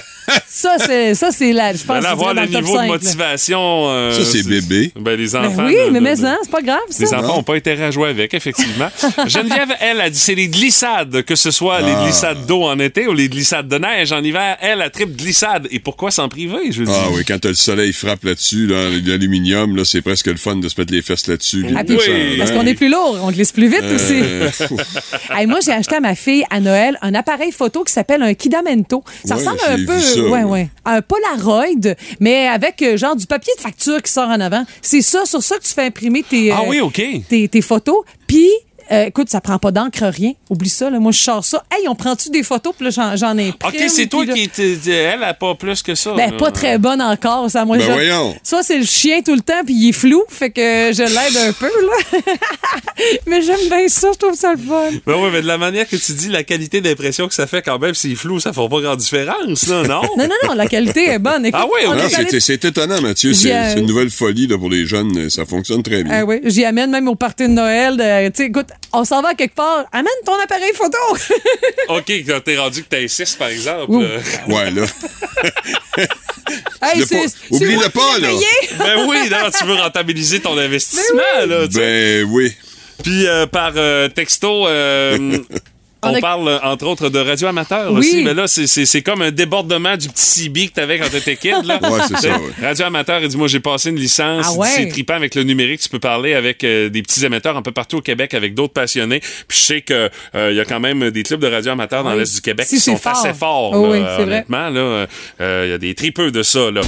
[0.48, 1.72] ça, c'est ça, c'est là.
[1.72, 2.86] Je pense que avoir le niveau de 5, là.
[2.86, 3.88] motivation.
[3.88, 4.92] euh, Ça, c'est bébé.
[4.96, 5.66] Ben, les Ben enfants.
[5.66, 7.04] oui, de- mais mais hein, c'est pas grave, ça.
[7.04, 7.34] Les enfants Non.
[7.36, 8.88] n'ont pas intérêt à jouer avec, effectivement.
[9.26, 12.02] Geneviève, elle, a dit c'est les glissades, que ce soit les Ah.
[12.04, 14.56] glissades d'eau en été ou les glissades de neige en hiver.
[14.60, 15.68] Elle, a triple glissade.
[15.70, 17.12] Et pourquoi s'en priver, je veux Ah dire?
[17.16, 20.74] oui, quand le soleil frappe là-dessus, là, l'aluminium, là, c'est presque le fun de se
[20.80, 21.66] mettre les fesses là-dessus.
[21.76, 22.38] Ah, puis- Oui.
[22.38, 24.14] Parce qu'on est plus lourd, on glisse plus vite aussi.
[24.24, 24.48] Euh,
[25.36, 28.34] Hey, moi, j'ai acheté à ma fille à Noël un appareil photo qui s'appelle un
[28.34, 29.02] Kidamento.
[29.24, 30.44] Ça Ouais, ressemble un peu ça, ouais, ouais.
[30.44, 30.68] ouais.
[30.84, 34.64] Un Polaroid, mais avec euh, genre du papier de facture qui sort en avant.
[34.82, 37.02] C'est ça, sur ça que tu fais imprimer tes, Ah euh, oui, OK.
[37.28, 37.98] tes, tes photos.
[38.26, 38.48] Puis,
[38.92, 40.32] euh, écoute, ça prend pas d'encre, rien.
[40.50, 40.98] Oublie ça, là.
[40.98, 41.64] Moi, je sors ça.
[41.72, 42.74] Hey, on prend-tu des photos?
[42.76, 43.54] Puis là, j'en, j'en imprime.
[43.64, 44.42] OK, c'est toi là- qui...
[44.42, 46.12] était- Elle a pas plus que ça.
[46.14, 46.36] Ben, là.
[46.36, 47.64] pas très bonne encore, ça.
[47.64, 48.34] Moi, Ben je- voyons.
[48.42, 51.48] Soit c'est le chien tout le temps, puis il est flou, fait que je l'aide
[51.48, 52.20] un peu, là.
[53.26, 54.90] mais j'aime bien ça, je trouve ça le fun.
[55.06, 57.62] Ben ouais, mais de la manière que tu dis, la qualité d'impression que ça fait
[57.62, 60.02] quand même, c'est flou, ça fait pas grande différence, là, non?
[60.16, 61.44] Non, non, non, la qualité est bonne.
[61.46, 63.32] Écoute, Ah Non, allé- c'est c'est étonnant, Mathieu.
[63.34, 65.28] C'est euh, c'est une nouvelle folie là, pour les jeunes.
[65.30, 66.20] Ça fonctionne très bien.
[66.20, 67.96] Ah oui, j'y amène même au party de Noël.
[67.96, 69.84] de- Tu sais, écoute, on s'en va quelque part.
[69.92, 70.98] Amène ton appareil photo.
[71.88, 73.92] OK, quand t'es rendu que t'as 6, par exemple.
[73.92, 74.86] Euh, Ouais, là.
[76.82, 77.16] Hey, pas-
[77.50, 78.28] Oublie-le pas, là.
[78.78, 81.80] ben oui, non, tu veux rentabiliser ton investissement, là, tu sais.
[82.24, 82.52] Ben oui.
[83.02, 85.38] Puis euh, par euh, texto, euh,
[86.04, 87.98] on, On a- parle euh, entre autres de radio amateur Oui.
[88.00, 88.22] aussi.
[88.22, 91.36] Mais là, c'est- c'est c'est comme un débordement du petit CB que t'avais quand t'étais
[91.36, 91.64] kid.
[91.64, 91.78] Là.
[91.82, 92.66] Ouais, c'est ça, ouais.
[92.66, 94.46] Radio amateur, il dit Moi, j'ai passé une licence.
[94.48, 94.68] Ah ouais?
[94.74, 95.80] C'est trippant avec le numérique.
[95.80, 98.72] Tu peux parler avec euh, des petits émetteurs un peu partout au Québec avec d'autres
[98.72, 99.20] passionnés.
[99.48, 102.12] Puis je sais qu'il il y a quand même des clubs de radio amateur dans
[102.12, 102.18] Oui.
[102.18, 103.16] l'Est du Québec Si, qui sont fort.
[103.18, 103.70] assez forts.
[103.74, 104.22] Oh là, oui, c'est vrai.
[104.22, 105.06] honnêtement, là,
[105.40, 106.70] il y a des tripeux de ça.
[106.70, 106.80] Là.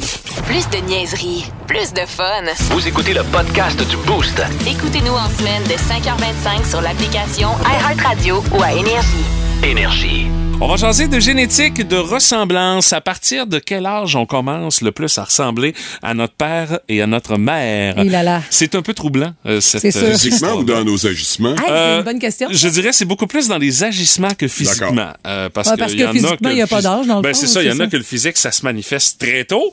[0.47, 2.25] Plus de niaiserie, plus de fun.
[2.71, 4.41] Vous écoutez le podcast du Boost.
[4.69, 9.06] Écoutez-nous en semaine de 5h25 sur l'application iHeartRadio ou à Énergie.
[9.63, 10.36] Énergie.
[10.59, 12.95] On va changer de génétique, de ressemblance.
[12.95, 17.03] À partir de quel âge on commence le plus à ressembler à notre père et
[17.03, 17.99] à notre mère?
[17.99, 18.43] Et là là.
[18.49, 20.57] C'est un peu troublant, euh, cette euh, Physiquement histoire-là.
[20.61, 21.51] ou dans nos agissements?
[21.55, 22.49] Hey, c'est Euh, une bonne question.
[22.51, 25.13] Je dirais c'est beaucoup plus dans les agissements que physiquement.
[25.27, 26.81] Euh, parce Ouais, que parce y que en a physiquement, que il y a pas
[26.83, 28.65] d'âge, dans le ben, c'est ça, il y en a que le physique, ça se
[28.65, 29.71] manifeste très tôt.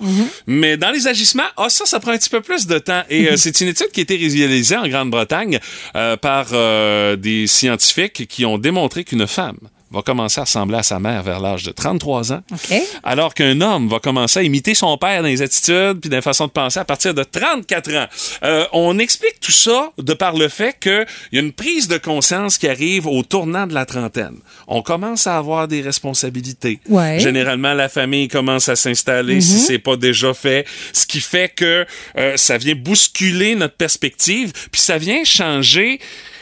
[0.48, 3.04] Mais dans les agissements, ah, ça, ça prend un petit peu plus de temps.
[3.10, 5.60] Et euh, c'est une étude qui a été réalisée en Grande-Bretagne
[5.96, 9.58] euh, par euh, des scientifiques qui ont démontré qu'une femme
[9.94, 12.42] va commencer à ressembler à sa mère vers l'âge de 33 ans.
[12.52, 12.82] OK.
[13.04, 16.22] Alors qu'un homme va commencer à imiter son père dans les attitudes puis dans la
[16.22, 18.08] façon de penser à partir de 34 ans.
[18.44, 21.98] Euh, on explique tout ça de par le fait qu'il y a une prise de
[21.98, 24.38] conscience qui arrive au tournant de la trentaine.
[24.68, 26.80] On commence à avoir des responsabilités.
[26.90, 27.20] Ouais.
[27.20, 31.86] Généralement, la famille commence à s'installer si c'est pas déjà fait, ce qui fait que
[32.18, 36.00] euh, ça vient bousculer notre perspective, puis ça vient changer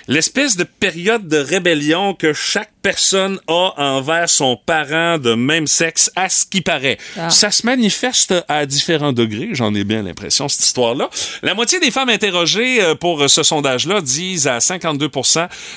[0.08, 6.12] l'espèce de période de rébellion que chaque personne a envers son parent de même sexe,
[6.16, 6.98] à ce qui paraît.
[7.18, 7.30] Ah.
[7.30, 11.10] Ça se manifeste à différents degrés, j'en ai bien l'impression, cette histoire-là.
[11.44, 15.10] La moitié des femmes interrogées euh, pour ce sondage-là disent à 52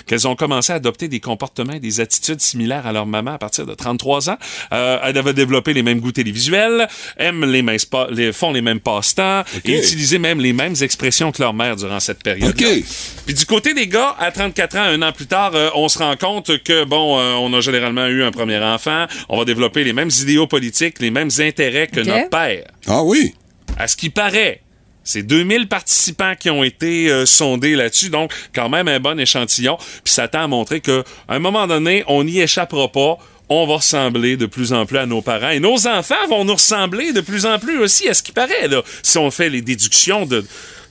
[0.06, 3.38] qu'elles ont commencé à adopter des comportements et des attitudes similaires à leur maman à
[3.38, 4.36] partir de 33 ans.
[4.72, 6.88] Euh, elles avaient développé les mêmes goûts télévisuels,
[7.18, 7.78] aiment les mêmes
[8.10, 12.00] les, font les mêmes passe-temps et utiliser même les mêmes expressions que leur mère durant
[12.00, 12.54] cette période.
[12.54, 15.98] Puis du côté des gars, à 34 ans, un an plus tard, euh, on se
[15.98, 19.84] rend compte que, bon, euh, on a généralement eu un premier enfant, on va développer
[19.84, 22.06] les mêmes idéaux politiques, les mêmes intérêts que OK.
[22.06, 22.64] notre père.
[22.86, 23.34] Ah oui.
[23.76, 24.60] À ce qui paraît,
[25.04, 29.76] c'est 2000 participants qui ont été euh, sondés là-dessus, donc quand même un bon échantillon.
[29.76, 33.18] Puis ça tend à montrer qu'à un moment donné, on n'y échappera pas.
[33.50, 35.50] On va ressembler de plus en plus à nos parents.
[35.50, 38.68] Et nos enfants vont nous ressembler de plus en plus aussi, à ce qui paraît,
[38.68, 40.42] là, si on fait les déductions de,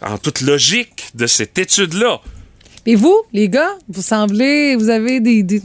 [0.04, 2.22] en toute logique de cette étude-là.
[2.86, 5.62] Et vous, les gars, vous semblez, vous avez des, des,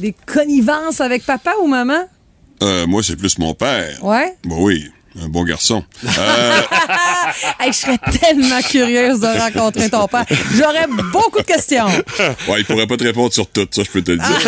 [0.00, 2.08] des connivences avec papa ou maman?
[2.62, 4.02] Euh, moi, c'est plus mon père.
[4.04, 4.36] Ouais.
[4.44, 4.90] Bah oui,
[5.20, 5.84] un bon garçon.
[6.04, 6.52] Euh,
[7.60, 10.24] Hey, je serais tellement curieuse de rencontrer ton père.
[10.56, 11.86] J'aurais beaucoup de questions.
[12.48, 14.26] ouais, il pourrait pas te répondre sur tout, ça, je peux te le dire.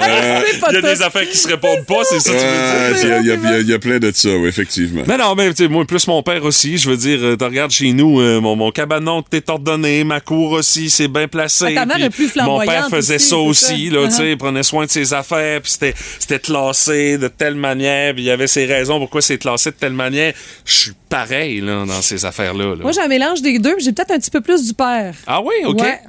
[0.00, 0.86] C'est pas Il y a tout.
[0.86, 3.16] des affaires qui se répondent pas, c'est ça que tu veux dire?
[3.16, 5.02] Ouais, il y a- y, y y plein de ça, oui, effectivement.
[5.06, 6.78] Non, non, mais tu sais, moi, plus mon père aussi.
[6.78, 10.20] Je veux dire, euh, tu regardes chez nous, euh, mon, mon cabanon t'est ordonné, ma
[10.20, 11.74] cour aussi, c'est bien placé.
[11.76, 13.94] Ah, ta mère est plus Mon père faisait aussi, ça aussi, ça.
[13.94, 14.30] là, tu sais, Uh-huh.
[14.32, 18.26] il prenait soin de ses affaires, puis c'était, c'était classé de telle manière, puis il
[18.26, 20.32] y avait ses raisons pourquoi c'est classé de telle manière.
[20.64, 22.74] Je suis pareil, là, dans ces affaires-là.
[22.76, 22.82] là.
[22.82, 25.14] Moi, j'ai un mélange des deux, puis j'ai peut-être un petit peu plus du père.
[25.26, 25.80] Ah oui, OK.
[25.82, 26.00] Ouais.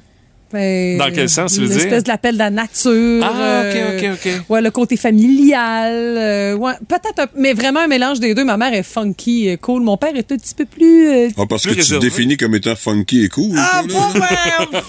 [0.49, 1.75] Ben, Dans quel sens, tu veux dire?
[1.75, 3.21] L'espèce de l'appel de la nature.
[3.21, 4.31] Ah, OK, euh, OK, OK.
[4.49, 5.91] Ouais, le côté familial.
[5.93, 8.45] euh, ouais, peut-être, un- mais vraiment un mélange des deux.
[8.45, 9.81] Ma mère est funky, euh, cool.
[9.81, 11.09] Mon père est un petit peu plus.
[11.09, 13.57] euh, Ah, parce Plus que tu te définis comme étant funky et cool.
[13.59, 14.79] Ah, bon, ben,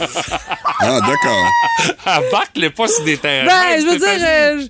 [0.78, 1.52] Ah, d'accord.
[2.06, 3.44] Ah, bac-le pas sur des ben,
[3.80, 4.68] je veux dire.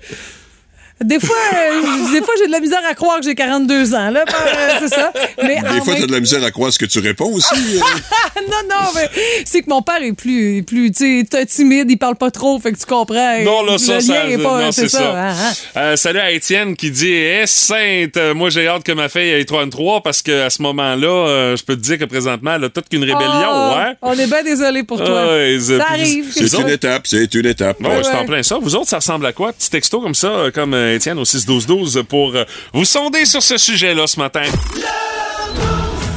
[1.01, 3.95] Je- des fois, euh, des fois j'ai de la misère à croire que j'ai 42
[3.95, 4.25] ans, là.
[4.29, 5.13] euh, c'est ça.
[5.43, 7.55] Mais Des fois, même- t'as de la misère à croire ce que tu réponds aussi.
[7.55, 8.41] euh.
[8.49, 9.09] non, non, mais
[9.45, 12.73] c'est que mon père est plus, plus tu sais, timide, il parle pas trop, fait
[12.73, 13.39] que tu comprends.
[13.45, 15.13] Non, là, ça, non, c'est ça.
[15.17, 15.53] hein, hein.
[15.77, 19.45] Euh, salut à Étienne qui dit Eh, Sainte, moi j'ai hâte que ma fille ait
[19.45, 22.89] 33 parce qu'à ce moment-là, euh, je peux te dire que présentement, elle a toute
[22.89, 23.19] qu'une rébellion,
[23.51, 23.95] Oh, hein?
[24.03, 25.29] On est bien désolé pour toi.
[25.29, 26.27] Ouais, ça arrive.
[26.33, 27.77] C'est une étape, c'est une étape.
[27.81, 28.27] Bon, Ouais, c'est en ouais.
[28.27, 28.59] plein ça.
[28.61, 29.53] Vous autres, ça ressemble à quoi?
[29.53, 34.07] Petit texto comme ça, comme Étienne, au 6-12-12 pour euh, vous sonder sur ce sujet-là
[34.07, 34.43] ce matin.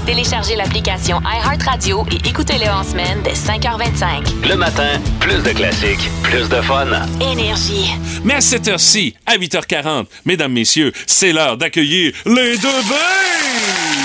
[0.05, 4.47] Téléchargez l'application iHeartRadio et écoutez-le en semaine dès 5h25.
[4.49, 6.87] Le matin, plus de classiques, plus de fun.
[7.21, 7.91] Énergie.
[8.23, 14.00] Mais à cette heure-ci, à 8h40, mesdames, messieurs, c'est l'heure d'accueillir les deux bains!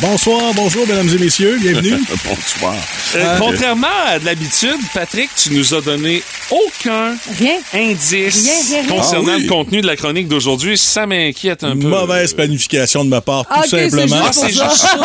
[0.00, 1.92] Bonsoir, bonjour, mesdames et messieurs, bienvenue.
[2.24, 2.74] Bonsoir.
[3.16, 7.56] Euh, contrairement à de l'habitude, Patrick, tu nous as donné aucun Rien.
[7.74, 8.96] indice Rien, rien, rien.
[8.96, 9.42] concernant Ah oui.
[9.42, 10.78] le contenu de la chronique d'aujourd'hui.
[10.78, 11.88] Ça m'inquiète un peu.
[11.88, 14.22] Mauvaise planification de ma part, tout Ah, c'est simplement.
[14.24, 14.96] Ah, c'est juste ça.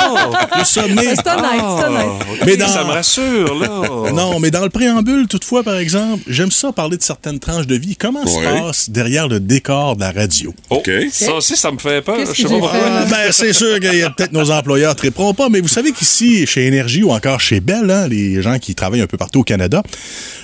[0.59, 1.15] Le sommet.
[1.15, 2.39] C'est honnête, c'est honnête.
[2.45, 4.11] Mais dans- Ça me rassure, là.
[4.13, 7.75] Non, mais dans le préambule, toutefois, par exemple, j'aime ça parler de certaines tranches de
[7.75, 7.97] vie.
[7.97, 10.53] Comment se passe derrière le décor de la radio?
[10.69, 10.89] OK.
[11.11, 12.17] Ça aussi, ça me fait peur.
[12.19, 12.71] Je sais pas pourquoi.
[12.85, 14.51] Ah, ben, c'est sûr qu'il y a peut-être nos
[14.85, 18.41] employeurs triperont pas, mais vous savez qu'ici, chez Énergie ou encore chez Bell, hein, les
[18.41, 19.81] gens qui travaillent un peu partout au Canada,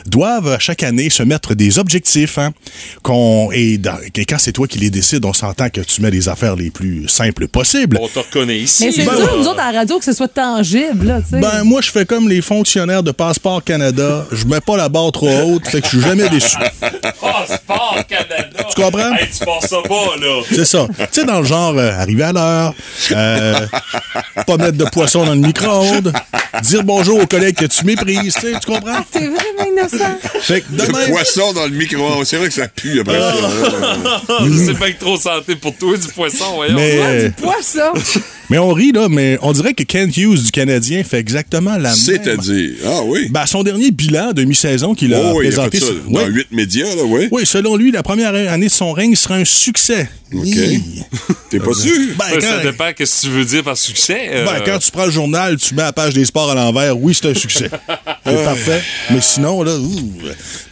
[0.08, 2.38] doivent chaque année se mettre des objectifs.
[2.38, 2.52] Hein,
[3.04, 6.10] qu'on, et, dans- et quand c'est toi qui les décides, on s'entend que tu mets
[6.12, 7.98] les affaires les plus simples possibles.
[8.02, 8.86] On te reconnaît ici.
[8.86, 9.38] Mais c'est Ben dur, ouais.
[9.40, 11.20] nous autres, à la radio, que ce soit tangible, là.
[11.32, 14.26] Ben, moi, je fais comme les fonctionnaires de Passeport Canada.
[14.32, 16.58] Je mets pas la barre trop haute, fait que je suis jamais déçu.
[17.22, 18.51] Passeport Canada.
[18.76, 19.14] Tu comprends?
[19.16, 20.42] Hey, tu passes ça pas, là.
[20.52, 20.88] C'est ça.
[20.98, 22.74] Tu sais, dans le genre, euh, arriver à l'heure,
[23.12, 23.54] euh,
[24.48, 26.14] pas mettre de poisson dans le micro-ondes,
[26.64, 29.02] dire bonjour aux collègues que tu méprises, tu sais, tu comprends?
[29.12, 30.18] T'es vraiment innocent.
[30.42, 32.26] Fait que Le demain, poisson dans le micro-ondes.
[32.26, 33.34] C'est vrai que ça pue après ça.
[34.66, 36.76] C'est pas que trop santé pour toi, du poisson, voyons.
[36.76, 37.92] mais, euh, Quoi, ça?
[38.52, 41.90] mais on rit, là, mais on dirait que Kent Hughes du Canadien fait exactement la
[41.90, 41.96] même.
[41.96, 42.72] C'est-à-dire.
[42.86, 43.28] Ah oui.
[43.30, 45.80] Ben, son dernier bilan de mi-saison qu'il a Oh oui, il a présenté.
[45.80, 47.30] fait ça sur- dans huit médias, là, oui.
[47.32, 50.10] Oui, selon lui, la première année de son règne sera un succès.
[50.34, 50.46] OK.
[51.50, 51.92] T'es pas sûr?
[52.18, 54.30] Ben, Ça quand- dépend qu'est-ce que tu veux dire par succès.
[54.32, 56.98] euh, Ben, quand tu prends le journal, tu mets la page des sports à l'envers,
[56.98, 57.70] oui, c'est un succès.
[58.26, 58.82] c'est parfait.
[59.12, 60.12] Mais sinon, là, ouh,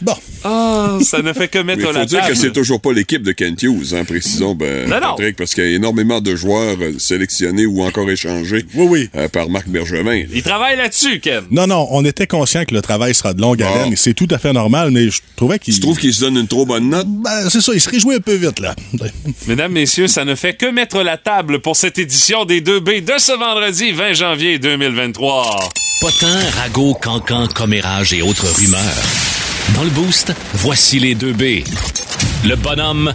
[0.00, 0.14] bon.
[0.42, 2.32] Ah, ça ne fait que mettre il la faut dire table.
[2.32, 5.08] que c'est toujours pas l'équipe de Kent Hughes, hein, précisons, ben, Non, non.
[5.16, 9.10] Patrick, parce qu'il y a énormément de joueurs euh, sélectionnés ou encore échangés Oui, oui.
[9.16, 10.24] euh, par Marc Bergevin.
[10.32, 11.44] Il travaille là-dessus, Ken.
[11.50, 14.28] Non, non, on était conscient que le travail sera de longue haleine et c'est tout
[14.30, 15.74] à fait normal, mais je trouvais qu'il.
[15.74, 17.06] Tu trouves qu'il se donne une trop bonne note?
[17.08, 18.74] Ben, c'est ça, il se réjouit un peu vite, là.
[19.46, 23.12] Mesdames, messieurs, ça ne fait que mettre la table pour cette édition des 2B de
[23.18, 25.58] ce vendredi 20 janvier 2023.
[26.00, 28.80] Potin, ragots, cancans, commérages et autres rumeurs.
[29.74, 31.62] Dans le boost, voici les deux B.
[32.44, 33.12] Le bonhomme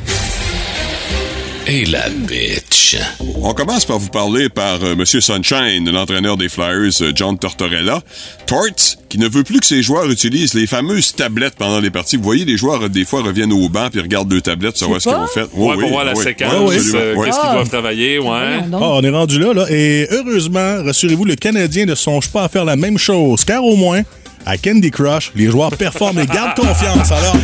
[1.67, 2.95] et la bitch.
[3.41, 8.01] On commence par vous parler par euh, Monsieur Sunshine, l'entraîneur des Flyers, euh, John Tortorella.
[8.45, 12.17] Torts, qui ne veut plus que ses joueurs utilisent les fameuses tablettes pendant les parties.
[12.17, 15.09] Vous voyez, les joueurs, des fois, reviennent au banc puis regardent deux tablettes, savoir ce
[15.09, 15.23] qu'ils pas.
[15.23, 15.41] ont fait.
[15.53, 17.25] Ouais, Oui, pour voir la oui, séquence, oui, oui, absolument, euh, oui.
[17.25, 17.53] qu'est-ce qu'ils Ah.
[17.55, 18.61] doivent travailler, ouais.
[18.67, 18.81] Donc.
[18.83, 19.65] Ah, on est rendu là, là.
[19.71, 23.75] Et heureusement, rassurez-vous, le Canadien ne songe pas à faire la même chose, car au
[23.75, 24.01] moins,
[24.45, 27.11] à Candy Crush, les joueurs performent et gardent confiance.
[27.11, 27.35] Alors,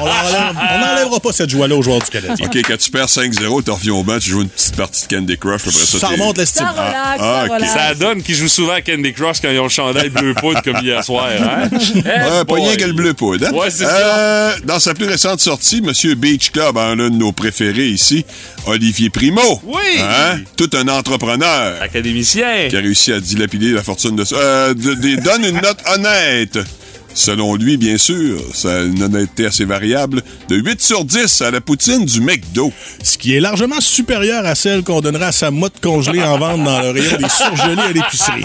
[0.00, 2.46] on l'enlève- on n'enlèvera pas cette joie-là aux joueurs du Canadien.
[2.46, 5.14] OK, quand tu perds 5-0, tu reviens au banc, tu joues une petite partie de
[5.16, 6.64] Candy Crush, après ça, Ça remonte l'estime.
[6.66, 7.66] Ça relaxe, ah, ça.
[7.88, 10.62] Ça donne qu'ils jouent souvent à Candy Crush quand ils ont le chandail bleu poudre
[10.62, 11.26] comme hier soir.
[11.38, 11.68] Hein?
[11.72, 13.46] Ouais, pas rien que le bleu poudre.
[13.48, 13.52] hein?
[13.52, 17.32] Ouais, c'est Euh, Dans sa plus récente sortie, Monsieur Beach Club, hein, l'un de nos
[17.32, 18.24] préférés ici,
[18.66, 19.60] Olivier Primo.
[19.64, 19.74] Oui.
[20.00, 20.38] Hein?
[20.56, 22.68] Tout un entrepreneur Académicien.
[22.68, 24.24] qui a réussi à dilapider la fortune de...
[24.32, 26.45] Euh, de- de- donne une note honnête.
[26.46, 26.85] zitten.
[27.18, 31.50] Selon lui, bien sûr, ça a une honnêteté assez variable, de 8 sur 10 à
[31.50, 32.70] la poutine du McDo.
[33.02, 36.62] Ce qui est largement supérieur à celle qu'on donnerait à sa motte congelée en vente
[36.62, 38.44] dans le rayon des surgelés à l'épicerie.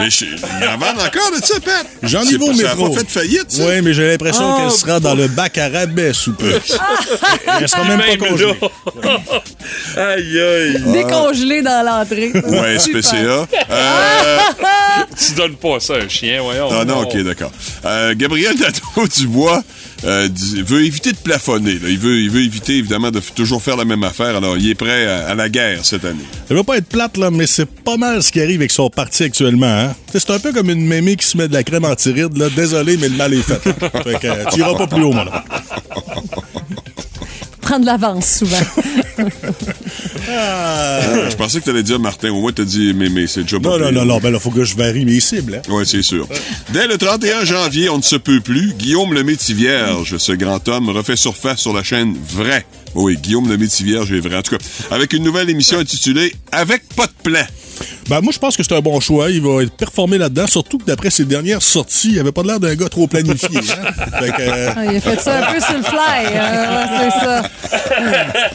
[0.00, 1.86] Mais je, il en vendent encore de ça, Pat?
[2.02, 2.90] J'en ai C'est vu au pas- Ça a métro.
[2.92, 3.62] pas fait faillite, ça?
[3.68, 6.52] Oui, mais j'ai l'impression Oh, qu'elle sera dans le bac à rabais sous peu.
[7.60, 8.52] Elle sera même pas congelée.
[9.96, 10.82] aïe, aïe.
[10.92, 12.32] Décongelé dans l'entrée.
[12.34, 12.78] Ouais.
[12.80, 13.46] SPCA.
[13.70, 14.38] Euh,
[15.16, 16.68] Tu donnes pas ça à un chien, voyons.
[16.72, 17.52] Ah non, ok, d'accord.
[17.84, 19.62] Euh, Gabriel Nadeau-Dubois
[20.04, 20.28] euh,
[20.66, 21.74] veut éviter de plafonner.
[21.74, 21.88] là.
[21.88, 24.36] Il, veut, il veut éviter, évidemment, de toujours faire la même affaire.
[24.36, 26.24] Alors, il est prêt à, à la guerre cette année.
[26.48, 28.90] Ça va pas être plate, là, mais c'est pas mal ce qui arrive avec son
[28.90, 29.66] parti actuellement.
[29.66, 29.94] Hein?
[30.12, 32.36] C'est un peu comme une mémé qui se met de la crème anti-rides.
[32.36, 32.48] Là.
[32.54, 33.60] Désolé, mais le mal est fait.
[33.62, 35.24] Fait que euh, tu iras pas plus haut, mon.
[37.60, 38.56] Prendre l'avance, souvent.
[40.28, 42.30] Je pensais que tu allais dire Martin.
[42.30, 44.30] Au moins, tu as dit, mais, mais c'est déjà pas Non, non, non, non, ben
[44.30, 45.56] là, faut que je varie mes cibles.
[45.56, 45.68] Hein?
[45.68, 46.28] Oui, c'est sûr.
[46.72, 48.72] Dès le 31 janvier, on ne se peut plus.
[48.74, 52.66] Guillaume le Métis-Vierge, ce grand homme, refait surface sur la chaîne Vrai.
[52.94, 54.36] Oui, Guillaume le Métis-Vierge est vrai.
[54.36, 57.44] En tout cas, avec une nouvelle émission intitulée Avec pas de plan.
[58.08, 59.30] Ben, moi, je pense que c'est un bon choix.
[59.30, 62.58] Il va être performé là-dedans, surtout que d'après ses dernières sorties, il avait pas l'air
[62.58, 63.48] d'un gars trop planifié.
[63.58, 63.92] hein.
[64.20, 66.26] Fait que, euh, Ah, il a fait ça un peu sur le fly.
[66.32, 67.42] euh, ouais, c'est ça.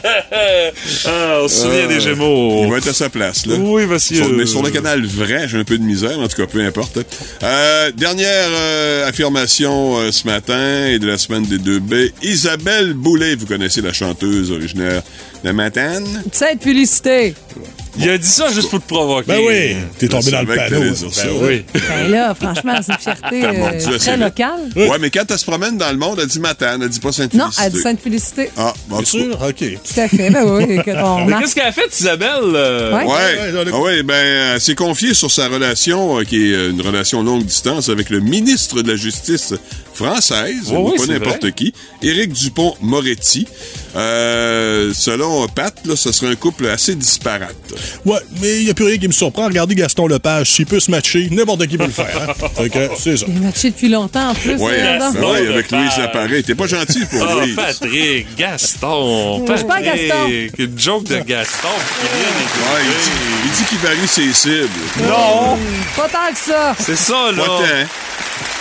[1.06, 2.64] Ah, on se souvient Euh, des Gémeaux.
[2.64, 3.56] Il va être à sa place, là.
[3.58, 4.16] Oui, monsieur.
[4.16, 6.64] Sur- mais sur le canal vrai, j'ai un peu de misère, en tout cas, peu
[6.64, 6.98] importe.
[7.42, 12.12] Euh, dernière euh, affirmation euh, ce matin et de la semaine des 2B.
[12.22, 15.02] Isabelle Boulay, vous connaissez la chanteuse originaire
[15.44, 16.04] de Matane?
[16.32, 17.34] Tu sais, être félicité.
[17.98, 19.28] Il a dit ça juste pour te provoquer.
[19.28, 20.94] ben oui, t'es tombé dans le panneau.
[20.94, 21.24] ça.
[21.24, 21.64] Ben oui.
[21.74, 24.70] Ben là, franchement, c'est une fierté euh, très locale.
[24.76, 27.08] Ouais, mais quand elle se promène dans le monde, elle dit Matane, elle dit pas
[27.08, 27.62] Non, Sainte-Félicité.
[27.64, 28.50] elle dit Sainte-Félicité.
[28.56, 29.38] Ah, bon, Bien sûr?
[29.42, 29.56] OK.
[29.58, 30.30] Tout à fait.
[30.30, 32.28] Ben oui, on Mais qu'est-ce qu'elle a fait, Isabelle?
[32.42, 32.92] euh?
[32.92, 33.04] Ouais.
[33.04, 33.10] Ouais,
[33.54, 37.22] Ouais, ah ouais, ben, elle s'est confiée sur sa relation, euh, qui est une relation
[37.22, 39.54] longue distance avec le ministre de la Justice
[39.94, 41.72] française, ouais, pas n'importe qui,
[42.02, 43.46] Éric Dupont-Moretti.
[43.96, 47.54] Euh, selon Pat, là, ce serait un couple assez disparate.
[48.04, 49.46] Ouais, mais il n'y a plus rien qui me surprend.
[49.46, 50.50] Regardez Gaston Lepage.
[50.50, 52.08] S'il peut se matcher, n'importe qui peut le faire.
[52.28, 52.48] hein.
[52.56, 53.26] Fait que, c'est ça.
[53.28, 54.56] Il est matché depuis longtemps en plus.
[54.56, 55.80] Dans- ouais, Gaston avec Lepage.
[55.80, 56.42] Louise Lappareil.
[56.44, 57.56] T'es pas gentil pour Ah, Louise.
[57.56, 60.08] Patrick, Gaston, suis pas Patrick.
[60.08, 60.28] Gaston.
[60.58, 61.68] Une joke de Gaston.
[61.68, 63.10] Ouais, il dit,
[63.44, 64.68] il dit qu'il varie ses cibles.
[65.02, 65.56] Non,
[65.96, 66.74] Pas tant que ça.
[66.80, 67.42] c'est ça, là.
[67.42, 67.88] Pas tant.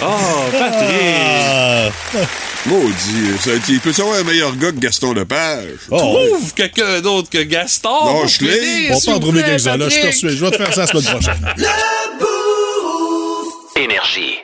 [0.01, 0.05] Oh,
[0.51, 0.89] Patrick.
[0.91, 1.89] Ah,
[2.65, 3.37] Maudit.
[3.39, 5.79] Ça, il peut savoir un meilleur gars que Gaston Lepage?
[5.89, 8.05] oh, Trouve quelqu'un d'autre que Gaston.
[8.05, 8.91] Non, je l'ai.
[8.91, 9.77] on peut en trouver quelques-uns.
[9.77, 10.29] là, Je suis.
[10.37, 11.53] Je vais te faire ça la semaine prochaine.
[13.75, 14.35] Énergie.